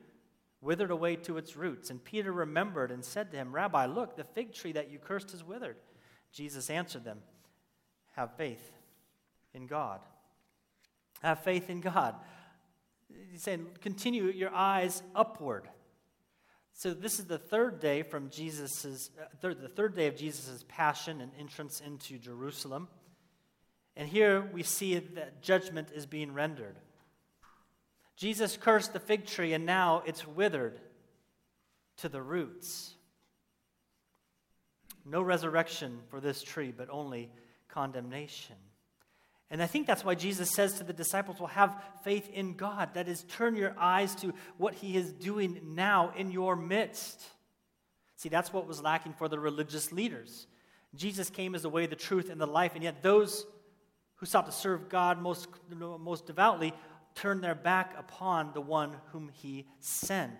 withered 0.61 0.91
away 0.91 1.15
to 1.15 1.37
its 1.37 1.55
roots. 1.55 1.89
And 1.89 2.03
Peter 2.03 2.31
remembered 2.31 2.91
and 2.91 3.03
said 3.03 3.31
to 3.31 3.37
him, 3.37 3.53
Rabbi, 3.53 3.85
look, 3.85 4.15
the 4.15 4.23
fig 4.23 4.53
tree 4.53 4.71
that 4.73 4.91
you 4.91 4.99
cursed 4.99 5.33
is 5.33 5.43
withered. 5.43 5.77
Jesus 6.31 6.69
answered 6.69 7.03
them, 7.03 7.19
Have 8.15 8.35
faith 8.35 8.71
in 9.53 9.67
God. 9.67 10.01
Have 11.21 11.39
faith 11.39 11.69
in 11.69 11.81
God. 11.81 12.15
He's 13.31 13.41
saying, 13.41 13.67
continue 13.81 14.25
your 14.25 14.53
eyes 14.53 15.01
upward. 15.15 15.69
So 16.73 16.93
this 16.93 17.19
is 17.19 17.25
the 17.25 17.39
third 17.39 17.79
day 17.79 18.03
from 18.03 18.29
Jesus's 18.29 19.09
uh, 19.19 19.25
third, 19.41 19.61
the 19.61 19.67
third 19.67 19.95
day 19.95 20.07
of 20.07 20.15
Jesus' 20.15 20.63
passion 20.67 21.21
and 21.21 21.31
entrance 21.39 21.81
into 21.81 22.19
Jerusalem. 22.19 22.87
And 23.95 24.07
here 24.07 24.47
we 24.53 24.61
see 24.61 24.99
that 24.99 25.41
judgment 25.41 25.89
is 25.91 26.05
being 26.05 26.33
rendered. 26.33 26.77
Jesus 28.17 28.57
cursed 28.57 28.93
the 28.93 28.99
fig 28.99 29.25
tree, 29.25 29.53
and 29.53 29.65
now 29.65 30.01
it's 30.05 30.27
withered 30.27 30.79
to 31.97 32.09
the 32.09 32.21
roots. 32.21 32.95
No 35.05 35.21
resurrection 35.21 35.99
for 36.09 36.19
this 36.19 36.41
tree, 36.41 36.73
but 36.75 36.89
only 36.89 37.31
condemnation. 37.69 38.55
And 39.49 39.63
I 39.63 39.67
think 39.67 39.87
that's 39.87 40.03
why 40.03 40.15
Jesus 40.15 40.51
says 40.51 40.73
to 40.73 40.83
the 40.83 40.93
disciples, 40.93 41.39
Well, 41.39 41.47
have 41.47 41.81
faith 42.03 42.29
in 42.33 42.55
God. 42.55 42.95
That 42.95 43.07
is, 43.07 43.23
turn 43.23 43.55
your 43.55 43.75
eyes 43.77 44.13
to 44.15 44.33
what 44.57 44.73
He 44.73 44.97
is 44.97 45.13
doing 45.13 45.61
now 45.75 46.11
in 46.17 46.31
your 46.31 46.55
midst. 46.55 47.23
See, 48.17 48.29
that's 48.29 48.51
what 48.51 48.67
was 48.67 48.81
lacking 48.81 49.13
for 49.13 49.29
the 49.29 49.39
religious 49.39 49.91
leaders. 49.91 50.47
Jesus 50.95 51.29
came 51.29 51.53
as 51.53 51.61
the 51.61 51.69
way, 51.69 51.85
the 51.85 51.95
truth, 51.95 52.29
and 52.29 52.41
the 52.41 52.47
life, 52.47 52.73
and 52.73 52.83
yet 52.83 53.03
those 53.03 53.45
who 54.15 54.25
sought 54.25 54.47
to 54.47 54.51
serve 54.51 54.89
God 54.89 55.21
most, 55.21 55.47
most 55.69 56.25
devoutly 56.25 56.73
turned 57.17 57.43
their 57.43 57.55
back 57.55 57.93
upon 57.97 58.53
the 58.53 58.61
one 58.61 58.93
whom 59.11 59.29
He 59.33 59.65
sent. 59.79 60.31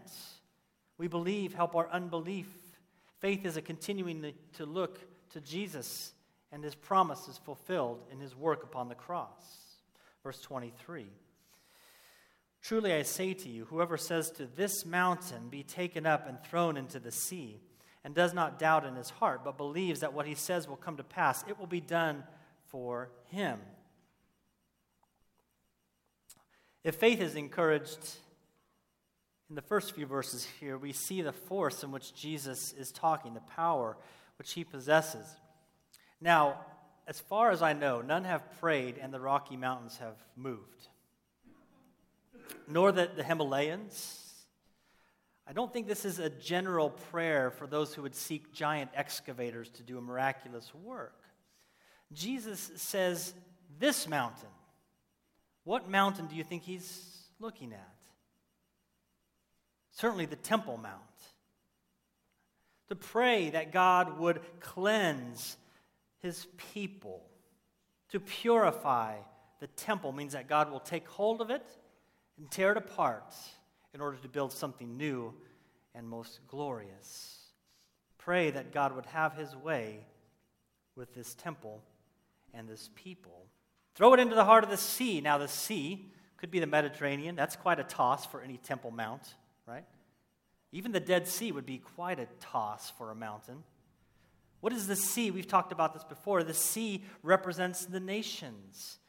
We 0.98 1.08
believe, 1.08 1.54
help 1.54 1.76
our 1.76 1.90
unbelief. 1.90 2.48
Faith 3.20 3.46
is 3.46 3.58
a 3.58 3.62
continuing 3.62 4.34
to 4.54 4.66
look 4.66 5.00
to 5.32 5.42
Jesus 5.42 6.14
and 6.52 6.64
his 6.64 6.76
promise 6.76 7.28
is 7.28 7.38
fulfilled 7.38 8.04
in 8.12 8.20
his 8.20 8.36
work 8.36 8.64
upon 8.64 8.90
the 8.90 8.96
cross. 8.96 9.44
Verse 10.24 10.42
23. 10.42 11.08
Truly 12.62 12.94
I 12.94 13.04
say 13.04 13.34
to 13.34 13.50
you, 13.50 13.66
whoever 13.66 13.98
says 13.98 14.32
to 14.32 14.46
this 14.46 14.86
mountain, 14.86 15.50
Be 15.50 15.64
taken 15.64 16.06
up 16.06 16.28
and 16.28 16.42
thrown 16.44 16.78
into 16.78 17.00
the 17.00 17.12
sea, 17.12 17.62
and 18.04 18.16
does 18.16 18.34
not 18.34 18.60
doubt 18.60 18.86
in 18.86 18.96
his 18.96 19.10
heart, 19.10 19.44
but 19.44 19.58
believes 19.58 20.00
that 20.00 20.14
what 20.14 20.26
he 20.26 20.36
says 20.36 20.68
will 20.68 20.78
come 20.78 20.98
to 20.98 21.04
pass, 21.04 21.44
it 21.48 21.60
will 21.60 21.68
be 21.68 21.82
done 21.82 22.24
for 22.68 23.10
him. 23.26 23.60
If 26.84 26.96
faith 26.96 27.22
is 27.22 27.36
encouraged, 27.36 28.00
in 29.50 29.56
the 29.56 29.62
first 29.62 29.94
few 29.94 30.06
verses 30.06 30.48
here, 30.60 30.78
we 30.78 30.94
see 30.94 31.22
the 31.22 31.34
force 31.34 31.84
in 31.84 31.92
which 31.92 32.14
Jesus 32.14 32.74
is 32.74 32.92
talking, 32.92 33.34
the 33.34 33.42
power 33.42 33.98
which 34.38 34.54
he 34.54 34.64
possesses. 34.64 35.26
Now, 36.22 36.60
as 37.08 37.20
far 37.20 37.52
as 37.52 37.62
I 37.62 37.74
know, 37.74 38.02
none 38.02 38.26
have 38.26 38.60
prayed 38.60 38.98
and 39.02 39.14
the 39.14 39.20
Rocky 39.20 39.56
Mountains 39.56 39.98
have 39.98 40.16
moved 40.36 40.88
nor 42.68 42.92
the, 42.92 43.10
the 43.16 43.24
Himalayas. 43.24 44.24
I 45.48 45.54
don't 45.54 45.72
think 45.72 45.88
this 45.88 46.04
is 46.04 46.20
a 46.20 46.30
general 46.30 46.90
prayer 46.90 47.52
for 47.52 47.68
those 47.68 47.94
who 47.94 48.02
would 48.02 48.16
seek 48.16 48.54
giant 48.54 48.92
excavators 48.94 49.70
to 49.72 49.84
do 49.84 49.98
a 49.98 50.02
miraculous 50.02 50.74
work. 50.76 51.24
Jesus 52.12 52.72
says, 52.76 53.34
This 53.80 54.08
mountain. 54.08 54.50
What 55.68 55.90
mountain 55.90 56.28
do 56.28 56.36
you 56.38 56.46
think 56.46 56.64
he's 56.64 57.26
looking 57.42 57.74
at? 57.74 57.98
Certainly 59.92 60.28
the 60.28 60.38
Temple 60.38 60.78
Mount. 60.78 61.02
To 62.88 62.96
pray 62.96 63.50
that 63.50 63.74
God 63.74 64.18
would 64.18 64.40
cleanse 64.62 65.58
his 66.20 66.48
people, 66.74 67.22
to 68.12 68.22
purify 68.22 69.16
the 69.60 69.68
temple 69.68 70.14
means 70.14 70.32
that 70.32 70.48
God 70.48 70.72
will 70.72 70.80
take 70.80 71.06
hold 71.06 71.42
of 71.42 71.50
it 71.50 71.68
and 72.38 72.50
tear 72.50 72.72
it 72.72 72.78
apart 72.78 73.36
in 73.94 74.00
order 74.00 74.16
to 74.16 74.30
build 74.30 74.54
something 74.54 74.96
new 74.96 75.34
and 75.94 76.08
most 76.08 76.40
glorious. 76.48 77.40
Pray 78.18 78.52
that 78.52 78.72
God 78.72 78.96
would 78.96 79.08
have 79.08 79.34
his 79.34 79.54
way 79.54 80.06
with 80.96 81.14
this 81.14 81.34
temple 81.34 81.84
and 82.54 82.70
this 82.70 82.90
people. 82.96 83.48
Throw 83.98 84.14
it 84.14 84.20
into 84.20 84.36
the 84.36 84.46
heart 84.46 84.64
of 84.64 84.70
the 84.70 84.78
sea. 84.78 85.22
Now, 85.22 85.40
the 85.40 85.48
sea 85.48 86.12
could 86.38 86.52
be 86.52 86.60
the 86.60 86.68
Mediterranean. 86.68 87.36
That's 87.36 87.56
quite 87.56 87.80
a 87.80 87.84
toss 87.84 88.28
for 88.28 88.42
any 88.44 88.58
temple 88.58 88.92
mount, 88.92 89.34
right? 89.66 89.86
Even 90.72 90.92
the 90.92 91.00
Dead 91.00 91.28
Sea 91.28 91.52
would 91.52 91.66
be 91.66 91.80
quite 91.80 92.20
a 92.20 92.28
toss 92.40 92.92
for 92.92 93.10
a 93.10 93.16
mountain. 93.16 93.64
What 94.62 94.72
is 94.72 94.86
the 94.86 94.96
sea? 94.96 95.32
We've 95.32 95.48
talked 95.48 95.72
about 95.72 95.96
this 95.96 96.04
before. 96.04 96.44
The 96.44 96.54
sea 96.54 97.06
represents 97.24 97.86
the 97.86 98.00
nations. 98.00 99.00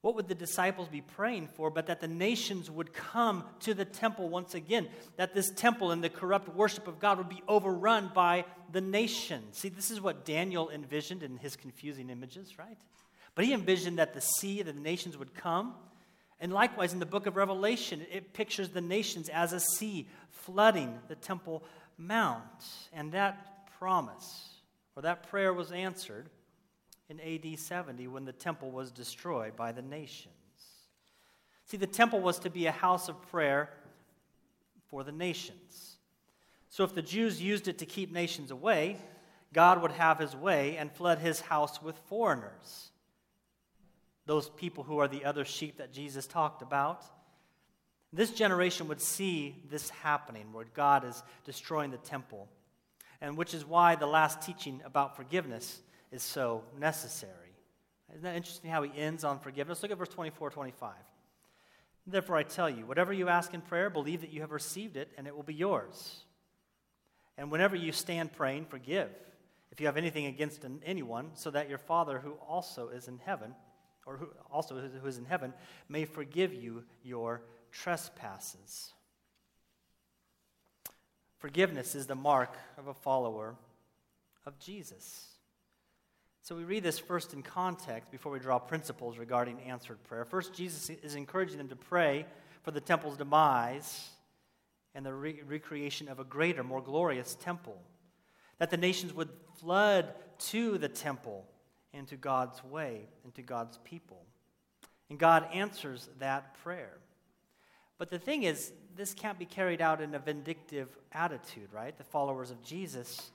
What 0.00 0.14
would 0.14 0.28
the 0.28 0.36
disciples 0.36 0.86
be 0.86 1.00
praying 1.00 1.48
for? 1.48 1.68
But 1.68 1.86
that 1.88 2.00
the 2.00 2.06
nations 2.06 2.70
would 2.70 2.92
come 2.92 3.42
to 3.60 3.74
the 3.74 3.84
temple 3.84 4.28
once 4.28 4.54
again. 4.54 4.86
That 5.16 5.34
this 5.34 5.50
temple 5.50 5.90
and 5.90 6.04
the 6.04 6.08
corrupt 6.08 6.54
worship 6.54 6.86
of 6.86 7.00
God 7.00 7.18
would 7.18 7.28
be 7.28 7.42
overrun 7.48 8.12
by 8.14 8.44
the 8.70 8.80
nations. 8.80 9.58
See, 9.58 9.70
this 9.70 9.90
is 9.90 10.00
what 10.00 10.24
Daniel 10.24 10.70
envisioned 10.70 11.24
in 11.24 11.36
his 11.38 11.56
confusing 11.56 12.10
images, 12.10 12.60
right? 12.60 12.78
But 13.34 13.44
he 13.44 13.52
envisioned 13.52 13.98
that 13.98 14.14
the 14.14 14.20
sea, 14.20 14.62
that 14.62 14.74
the 14.74 14.80
nations 14.80 15.16
would 15.16 15.34
come. 15.34 15.74
And 16.40 16.52
likewise, 16.52 16.92
in 16.92 16.98
the 16.98 17.06
book 17.06 17.26
of 17.26 17.36
Revelation, 17.36 18.02
it 18.12 18.32
pictures 18.32 18.68
the 18.68 18.80
nations 18.80 19.28
as 19.28 19.52
a 19.52 19.60
sea 19.60 20.08
flooding 20.30 20.98
the 21.08 21.14
Temple 21.14 21.64
Mount. 21.96 22.42
And 22.92 23.12
that 23.12 23.68
promise, 23.78 24.48
or 24.96 25.02
that 25.02 25.28
prayer 25.28 25.52
was 25.52 25.72
answered 25.72 26.28
in 27.08 27.20
AD 27.20 27.58
70 27.58 28.08
when 28.08 28.24
the 28.24 28.32
temple 28.32 28.70
was 28.70 28.90
destroyed 28.90 29.56
by 29.56 29.72
the 29.72 29.82
nations. 29.82 30.34
See, 31.66 31.76
the 31.76 31.86
temple 31.86 32.20
was 32.20 32.38
to 32.40 32.50
be 32.50 32.66
a 32.66 32.72
house 32.72 33.08
of 33.08 33.20
prayer 33.30 33.70
for 34.88 35.04
the 35.04 35.12
nations. 35.12 35.96
So 36.68 36.84
if 36.84 36.94
the 36.94 37.02
Jews 37.02 37.42
used 37.42 37.68
it 37.68 37.78
to 37.78 37.86
keep 37.86 38.12
nations 38.12 38.50
away, 38.50 38.96
God 39.52 39.80
would 39.82 39.92
have 39.92 40.18
his 40.18 40.34
way 40.34 40.76
and 40.76 40.90
flood 40.90 41.18
his 41.18 41.40
house 41.40 41.80
with 41.80 41.96
foreigners. 42.06 42.90
Those 44.26 44.48
people 44.48 44.84
who 44.84 44.98
are 44.98 45.08
the 45.08 45.24
other 45.24 45.44
sheep 45.44 45.78
that 45.78 45.92
Jesus 45.92 46.26
talked 46.26 46.62
about. 46.62 47.04
This 48.12 48.30
generation 48.30 48.88
would 48.88 49.00
see 49.00 49.56
this 49.68 49.90
happening, 49.90 50.52
where 50.52 50.66
God 50.72 51.04
is 51.04 51.22
destroying 51.44 51.90
the 51.90 51.98
temple, 51.98 52.48
and 53.20 53.36
which 53.36 53.54
is 53.54 53.64
why 53.64 53.96
the 53.96 54.06
last 54.06 54.40
teaching 54.40 54.80
about 54.84 55.16
forgiveness 55.16 55.80
is 56.12 56.22
so 56.22 56.62
necessary. 56.78 57.32
Isn't 58.10 58.22
that 58.22 58.36
interesting 58.36 58.70
how 58.70 58.82
he 58.82 58.96
ends 58.96 59.24
on 59.24 59.40
forgiveness? 59.40 59.82
Look 59.82 59.90
at 59.90 59.98
verse 59.98 60.08
24, 60.10 60.50
25. 60.50 60.92
Therefore, 62.06 62.36
I 62.36 62.42
tell 62.42 62.70
you, 62.70 62.86
whatever 62.86 63.12
you 63.12 63.28
ask 63.28 63.52
in 63.54 63.62
prayer, 63.62 63.90
believe 63.90 64.20
that 64.20 64.32
you 64.32 64.42
have 64.42 64.52
received 64.52 64.96
it, 64.96 65.10
and 65.16 65.26
it 65.26 65.34
will 65.34 65.42
be 65.42 65.54
yours. 65.54 66.24
And 67.36 67.50
whenever 67.50 67.74
you 67.74 67.92
stand 67.92 68.32
praying, 68.32 68.66
forgive 68.66 69.10
if 69.72 69.80
you 69.80 69.86
have 69.86 69.96
anything 69.96 70.26
against 70.26 70.64
anyone, 70.84 71.30
so 71.34 71.50
that 71.50 71.68
your 71.68 71.78
Father, 71.78 72.20
who 72.20 72.32
also 72.46 72.90
is 72.90 73.08
in 73.08 73.18
heaven, 73.18 73.56
or 74.06 74.16
who 74.16 74.28
also 74.50 74.76
who 74.76 75.06
is 75.06 75.18
in 75.18 75.24
heaven, 75.24 75.52
may 75.88 76.04
forgive 76.04 76.54
you 76.54 76.84
your 77.02 77.42
trespasses. 77.72 78.92
Forgiveness 81.38 81.94
is 81.94 82.06
the 82.06 82.14
mark 82.14 82.56
of 82.78 82.86
a 82.86 82.94
follower 82.94 83.56
of 84.46 84.58
Jesus. 84.58 85.26
So 86.42 86.54
we 86.54 86.64
read 86.64 86.82
this 86.82 86.98
first 86.98 87.32
in 87.32 87.42
context 87.42 88.10
before 88.10 88.30
we 88.30 88.38
draw 88.38 88.58
principles 88.58 89.16
regarding 89.16 89.60
answered 89.62 90.02
prayer. 90.04 90.24
First, 90.24 90.54
Jesus 90.54 90.90
is 90.90 91.14
encouraging 91.14 91.58
them 91.58 91.68
to 91.68 91.76
pray 91.76 92.26
for 92.62 92.70
the 92.70 92.80
temple's 92.80 93.16
demise 93.16 94.10
and 94.94 95.04
the 95.04 95.12
re- 95.12 95.40
recreation 95.46 96.08
of 96.08 96.20
a 96.20 96.24
greater, 96.24 96.62
more 96.62 96.82
glorious 96.82 97.34
temple. 97.34 97.80
That 98.58 98.70
the 98.70 98.76
nations 98.76 99.12
would 99.14 99.30
flood 99.58 100.14
to 100.50 100.78
the 100.78 100.88
temple 100.88 101.46
and 101.94 102.06
to 102.08 102.16
God's 102.16 102.62
way 102.64 103.08
and 103.24 103.34
to 103.34 103.42
God's 103.42 103.78
people. 103.84 104.22
And 105.10 105.18
God 105.18 105.46
answers 105.52 106.08
that 106.18 106.54
prayer. 106.62 106.98
But 107.98 108.10
the 108.10 108.18
thing 108.18 108.42
is, 108.42 108.72
this 108.96 109.14
can't 109.14 109.38
be 109.38 109.46
carried 109.46 109.80
out 109.80 110.00
in 110.00 110.14
a 110.14 110.18
vindictive 110.18 110.88
attitude, 111.12 111.68
right? 111.72 111.96
The 111.96 112.04
followers 112.04 112.50
of 112.50 112.62
Jesus 112.62 113.30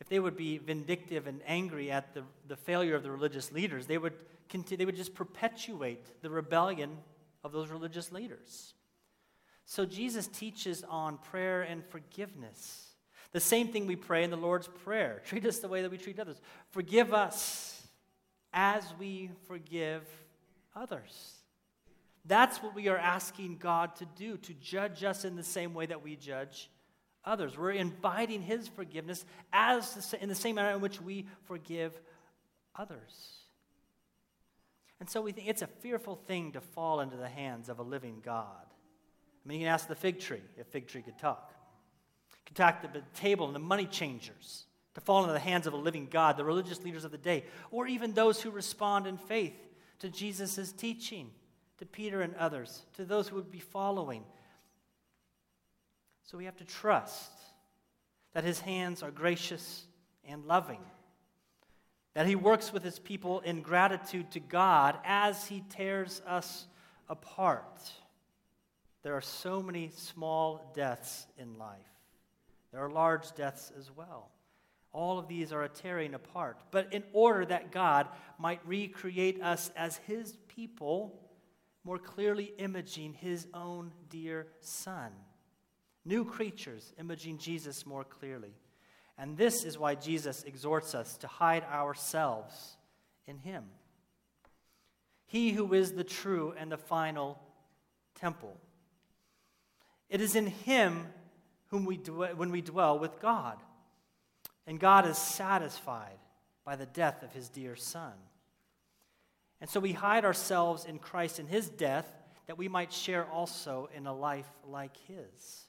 if 0.00 0.08
they 0.08 0.20
would 0.20 0.36
be 0.36 0.58
vindictive 0.58 1.26
and 1.26 1.40
angry 1.46 1.90
at 1.90 2.14
the, 2.14 2.22
the 2.46 2.56
failure 2.56 2.94
of 2.94 3.02
the 3.02 3.10
religious 3.10 3.50
leaders, 3.52 3.86
they 3.86 3.98
would, 3.98 4.14
continue, 4.48 4.78
they 4.78 4.84
would 4.86 4.96
just 4.96 5.14
perpetuate 5.14 6.22
the 6.22 6.30
rebellion 6.30 6.98
of 7.42 7.52
those 7.52 7.68
religious 7.68 8.12
leaders. 8.12 8.74
So 9.64 9.84
Jesus 9.84 10.26
teaches 10.28 10.84
on 10.88 11.18
prayer 11.18 11.62
and 11.62 11.84
forgiveness. 11.84 12.86
The 13.32 13.40
same 13.40 13.68
thing 13.68 13.86
we 13.86 13.96
pray 13.96 14.24
in 14.24 14.30
the 14.30 14.36
Lord's 14.36 14.68
Prayer 14.68 15.20
treat 15.26 15.44
us 15.44 15.58
the 15.58 15.68
way 15.68 15.82
that 15.82 15.90
we 15.90 15.98
treat 15.98 16.18
others. 16.20 16.40
Forgive 16.70 17.12
us 17.12 17.67
as 18.60 18.82
we 18.98 19.30
forgive 19.46 20.02
others. 20.74 21.34
That's 22.24 22.60
what 22.60 22.74
we 22.74 22.88
are 22.88 22.98
asking 22.98 23.58
God 23.58 23.94
to 23.96 24.06
do, 24.16 24.36
to 24.36 24.52
judge 24.54 25.04
us 25.04 25.24
in 25.24 25.36
the 25.36 25.44
same 25.44 25.74
way 25.74 25.86
that 25.86 26.02
we 26.02 26.16
judge 26.16 26.68
others. 27.24 27.56
We're 27.56 27.70
inviting 27.70 28.42
His 28.42 28.66
forgiveness 28.66 29.24
as 29.52 30.12
in 30.20 30.28
the 30.28 30.34
same 30.34 30.56
manner 30.56 30.74
in 30.74 30.80
which 30.80 31.00
we 31.00 31.28
forgive 31.44 31.92
others. 32.74 33.44
And 34.98 35.08
so 35.08 35.20
we 35.20 35.30
think 35.30 35.46
it's 35.46 35.62
a 35.62 35.68
fearful 35.68 36.16
thing 36.16 36.50
to 36.52 36.60
fall 36.60 36.98
into 36.98 37.16
the 37.16 37.28
hands 37.28 37.68
of 37.68 37.78
a 37.78 37.84
living 37.84 38.20
God. 38.24 38.66
I 38.66 39.48
mean, 39.48 39.60
you 39.60 39.66
can 39.66 39.72
ask 39.72 39.86
the 39.86 39.94
fig 39.94 40.18
tree 40.18 40.42
if 40.56 40.66
fig 40.66 40.88
tree 40.88 41.02
could 41.02 41.16
talk. 41.16 41.52
You 42.32 42.36
can 42.46 42.56
talk 42.56 42.82
to 42.82 42.88
the 42.88 43.04
table 43.14 43.46
and 43.46 43.54
the 43.54 43.60
money 43.60 43.86
changers 43.86 44.64
to 44.98 45.04
fall 45.04 45.22
into 45.22 45.32
the 45.32 45.38
hands 45.38 45.68
of 45.68 45.74
a 45.74 45.76
living 45.76 46.08
God, 46.10 46.36
the 46.36 46.44
religious 46.44 46.82
leaders 46.82 47.04
of 47.04 47.12
the 47.12 47.18
day, 47.18 47.44
or 47.70 47.86
even 47.86 48.12
those 48.12 48.42
who 48.42 48.50
respond 48.50 49.06
in 49.06 49.16
faith 49.16 49.54
to 50.00 50.08
Jesus' 50.08 50.72
teaching, 50.72 51.30
to 51.78 51.86
Peter 51.86 52.20
and 52.20 52.34
others, 52.34 52.82
to 52.94 53.04
those 53.04 53.28
who 53.28 53.36
would 53.36 53.52
be 53.52 53.60
following. 53.60 54.24
So 56.24 56.36
we 56.36 56.46
have 56.46 56.56
to 56.56 56.64
trust 56.64 57.30
that 58.32 58.42
his 58.42 58.58
hands 58.58 59.04
are 59.04 59.12
gracious 59.12 59.84
and 60.28 60.44
loving, 60.46 60.80
that 62.14 62.26
he 62.26 62.34
works 62.34 62.72
with 62.72 62.82
his 62.82 62.98
people 62.98 63.38
in 63.40 63.62
gratitude 63.62 64.32
to 64.32 64.40
God 64.40 64.98
as 65.04 65.46
he 65.46 65.62
tears 65.70 66.22
us 66.26 66.66
apart. 67.08 67.92
There 69.04 69.14
are 69.14 69.20
so 69.20 69.62
many 69.62 69.92
small 69.94 70.72
deaths 70.74 71.28
in 71.38 71.56
life, 71.56 71.78
there 72.72 72.84
are 72.84 72.90
large 72.90 73.32
deaths 73.36 73.70
as 73.78 73.92
well. 73.94 74.32
All 74.92 75.18
of 75.18 75.28
these 75.28 75.52
are 75.52 75.62
a 75.62 75.68
tearing 75.68 76.14
apart. 76.14 76.58
But 76.70 76.92
in 76.92 77.04
order 77.12 77.44
that 77.46 77.72
God 77.72 78.08
might 78.38 78.60
recreate 78.66 79.42
us 79.42 79.70
as 79.76 79.98
his 79.98 80.36
people, 80.48 81.20
more 81.84 81.98
clearly 81.98 82.52
imaging 82.58 83.14
his 83.14 83.46
own 83.54 83.92
dear 84.08 84.46
Son 84.60 85.12
new 86.08 86.24
creatures 86.24 86.92
imaging 86.98 87.38
Jesus 87.38 87.86
more 87.86 88.02
clearly. 88.02 88.54
And 89.18 89.36
this 89.36 89.64
is 89.64 89.78
why 89.78 89.94
Jesus 89.94 90.42
exhorts 90.44 90.94
us 90.94 91.16
to 91.18 91.26
hide 91.26 91.64
ourselves 91.64 92.78
in 93.26 93.38
Him. 93.38 93.64
He 95.26 95.50
who 95.50 95.74
is 95.74 95.92
the 95.92 96.04
true 96.04 96.54
and 96.58 96.72
the 96.72 96.78
final 96.78 97.38
temple. 98.14 98.56
It 100.08 100.20
is 100.20 100.34
in 100.34 100.46
Him 100.46 101.06
whom 101.66 101.84
we 101.84 101.98
dwell, 101.98 102.34
when 102.34 102.50
we 102.50 102.62
dwell 102.62 102.98
with 102.98 103.20
God. 103.20 103.58
And 104.68 104.78
God 104.78 105.06
is 105.06 105.16
satisfied 105.16 106.18
by 106.62 106.76
the 106.76 106.84
death 106.84 107.22
of 107.22 107.32
His 107.32 107.48
dear 107.48 107.74
Son. 107.74 108.12
And 109.62 109.70
so 109.70 109.80
we 109.80 109.92
hide 109.92 110.26
ourselves 110.26 110.84
in 110.84 110.98
Christ 110.98 111.40
in 111.40 111.46
His 111.46 111.70
death 111.70 112.06
that 112.46 112.58
we 112.58 112.68
might 112.68 112.92
share 112.92 113.24
also 113.24 113.88
in 113.96 114.06
a 114.06 114.14
life 114.14 114.48
like 114.68 114.94
His. 115.08 115.66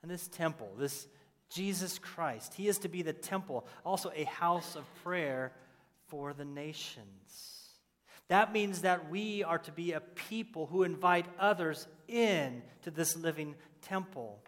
And 0.00 0.10
this 0.10 0.26
temple, 0.28 0.70
this 0.78 1.06
Jesus 1.50 1.98
Christ, 1.98 2.54
He 2.54 2.68
is 2.68 2.78
to 2.78 2.88
be 2.88 3.02
the 3.02 3.12
temple, 3.12 3.66
also 3.84 4.10
a 4.16 4.24
house 4.24 4.76
of 4.76 4.84
prayer 5.02 5.52
for 6.08 6.32
the 6.32 6.46
nations. 6.46 7.68
That 8.28 8.54
means 8.54 8.80
that 8.80 9.10
we 9.10 9.44
are 9.44 9.58
to 9.58 9.72
be 9.72 9.92
a 9.92 10.00
people 10.00 10.64
who 10.66 10.84
invite 10.84 11.26
others 11.38 11.86
in 12.08 12.62
to 12.82 12.90
this 12.90 13.14
living 13.14 13.54
temple. 13.82 14.42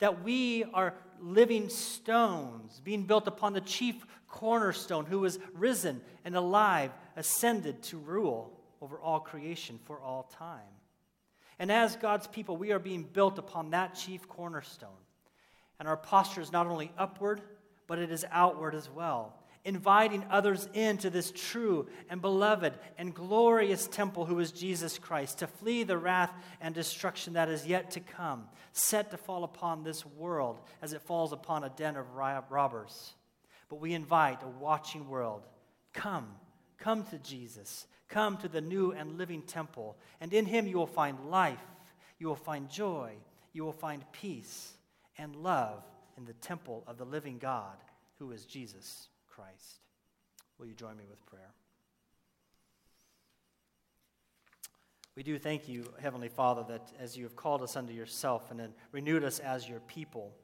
That 0.00 0.22
we 0.22 0.64
are 0.74 0.94
living 1.20 1.68
stones 1.68 2.80
being 2.82 3.04
built 3.04 3.26
upon 3.26 3.52
the 3.52 3.60
chief 3.60 4.04
cornerstone 4.28 5.06
who 5.06 5.24
is 5.24 5.38
risen 5.54 6.00
and 6.24 6.36
alive, 6.36 6.92
ascended 7.16 7.82
to 7.84 7.98
rule 7.98 8.58
over 8.80 8.98
all 9.00 9.20
creation 9.20 9.78
for 9.84 10.00
all 10.00 10.24
time. 10.38 10.60
And 11.58 11.70
as 11.70 11.96
God's 11.96 12.26
people, 12.26 12.56
we 12.56 12.72
are 12.72 12.78
being 12.78 13.02
built 13.02 13.38
upon 13.38 13.70
that 13.70 13.94
chief 13.94 14.26
cornerstone. 14.28 14.88
And 15.78 15.86
our 15.86 15.96
posture 15.96 16.40
is 16.40 16.52
not 16.52 16.66
only 16.66 16.92
upward, 16.96 17.42
but 17.86 17.98
it 17.98 18.10
is 18.10 18.24
outward 18.30 18.74
as 18.74 18.88
well 18.88 19.39
inviting 19.64 20.24
others 20.30 20.68
into 20.72 21.10
this 21.10 21.32
true 21.34 21.86
and 22.08 22.22
beloved 22.22 22.72
and 22.96 23.14
glorious 23.14 23.86
temple 23.86 24.24
who 24.24 24.38
is 24.38 24.52
Jesus 24.52 24.98
Christ, 24.98 25.38
to 25.38 25.46
flee 25.46 25.82
the 25.82 25.98
wrath 25.98 26.32
and 26.60 26.74
destruction 26.74 27.34
that 27.34 27.48
is 27.48 27.66
yet 27.66 27.90
to 27.92 28.00
come, 28.00 28.44
set 28.72 29.10
to 29.10 29.16
fall 29.16 29.44
upon 29.44 29.82
this 29.82 30.06
world 30.06 30.60
as 30.80 30.92
it 30.92 31.02
falls 31.02 31.32
upon 31.32 31.64
a 31.64 31.70
den 31.70 31.96
of 31.96 32.06
robbers. 32.14 33.12
But 33.68 33.80
we 33.80 33.92
invite 33.92 34.42
a 34.42 34.48
watching 34.48 35.08
world 35.08 35.46
come, 35.92 36.28
come 36.78 37.04
to 37.04 37.18
Jesus, 37.18 37.86
come 38.08 38.36
to 38.38 38.48
the 38.48 38.60
new 38.60 38.92
and 38.92 39.18
living 39.18 39.42
temple, 39.42 39.96
and 40.20 40.32
in 40.32 40.46
him 40.46 40.66
you 40.66 40.76
will 40.76 40.86
find 40.86 41.30
life, 41.30 41.60
you 42.18 42.26
will 42.26 42.34
find 42.34 42.70
joy, 42.70 43.12
you 43.52 43.64
will 43.64 43.72
find 43.72 44.04
peace 44.12 44.72
and 45.18 45.36
love 45.36 45.82
in 46.16 46.24
the 46.24 46.32
temple 46.34 46.82
of 46.86 46.96
the 46.96 47.04
living 47.04 47.38
God 47.38 47.76
who 48.18 48.32
is 48.32 48.44
Jesus. 48.44 49.08
Christ. 49.30 49.80
Will 50.58 50.66
you 50.66 50.74
join 50.74 50.96
me 50.96 51.04
with 51.08 51.24
prayer? 51.26 51.52
We 55.16 55.22
do 55.22 55.38
thank 55.38 55.68
you, 55.68 55.84
Heavenly 56.00 56.28
Father, 56.28 56.64
that 56.68 56.92
as 56.98 57.16
you 57.16 57.24
have 57.24 57.36
called 57.36 57.62
us 57.62 57.76
unto 57.76 57.92
yourself 57.92 58.50
and 58.50 58.72
renewed 58.92 59.24
us 59.24 59.38
as 59.38 59.68
your 59.68 59.80
people, 59.80 60.34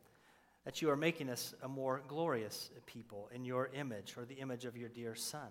that 0.64 0.83
you 0.83 0.90
are 0.90 0.96
making 0.96 1.31
us 1.31 1.55
a 1.62 1.68
more 1.68 2.03
glorious 2.09 2.70
people 2.85 3.29
in 3.33 3.44
your 3.44 3.70
image 3.75 4.14
or 4.16 4.25
the 4.25 4.35
image 4.35 4.64
of 4.64 4.77
your 4.77 4.88
dear 4.88 5.14
Son. 5.14 5.49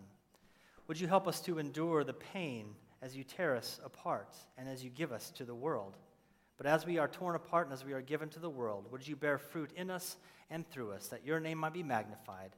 Would 0.88 1.00
you 1.00 1.08
help 1.08 1.28
us 1.28 1.40
to 1.42 1.58
endure 1.58 2.04
the 2.04 2.14
pain 2.14 2.76
as 3.02 3.16
you 3.16 3.24
tear 3.24 3.56
us 3.56 3.80
apart 3.84 4.36
and 4.58 4.68
as 4.68 4.84
you 4.84 4.90
give 4.90 5.12
us 5.12 5.32
to 5.32 5.46
the 5.46 5.56
world? 5.56 5.98
But 6.58 6.68
as 6.68 6.86
we 6.86 6.98
are 6.98 7.08
torn 7.08 7.36
apart 7.36 7.68
and 7.68 7.74
as 7.74 7.86
we 7.86 7.94
are 7.94 8.02
given 8.02 8.30
to 8.30 8.40
the 8.40 8.50
world, 8.50 8.92
would 8.92 9.08
you 9.08 9.16
bear 9.16 9.38
fruit 9.38 9.72
in 9.76 9.90
us 9.90 10.18
and 10.50 10.70
through 10.70 10.92
us, 10.92 11.08
that 11.08 11.26
your 11.26 11.40
name 11.40 11.58
might 11.58 11.74
be 11.74 11.84
magnified 11.84 12.52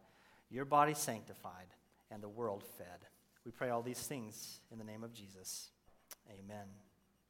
your 0.50 0.66
body 0.66 0.94
sanctified, 0.94 1.68
and 2.10 2.24
the 2.24 2.30
world 2.30 2.64
fed. 2.78 3.08
We 3.46 3.52
pray 3.52 3.70
all 3.70 3.82
these 3.82 4.00
things 4.00 4.60
in 4.72 4.78
the 4.78 4.84
name 4.84 5.04
of 5.04 5.14
Jesus. 5.14 5.72
Amen. 6.30 6.68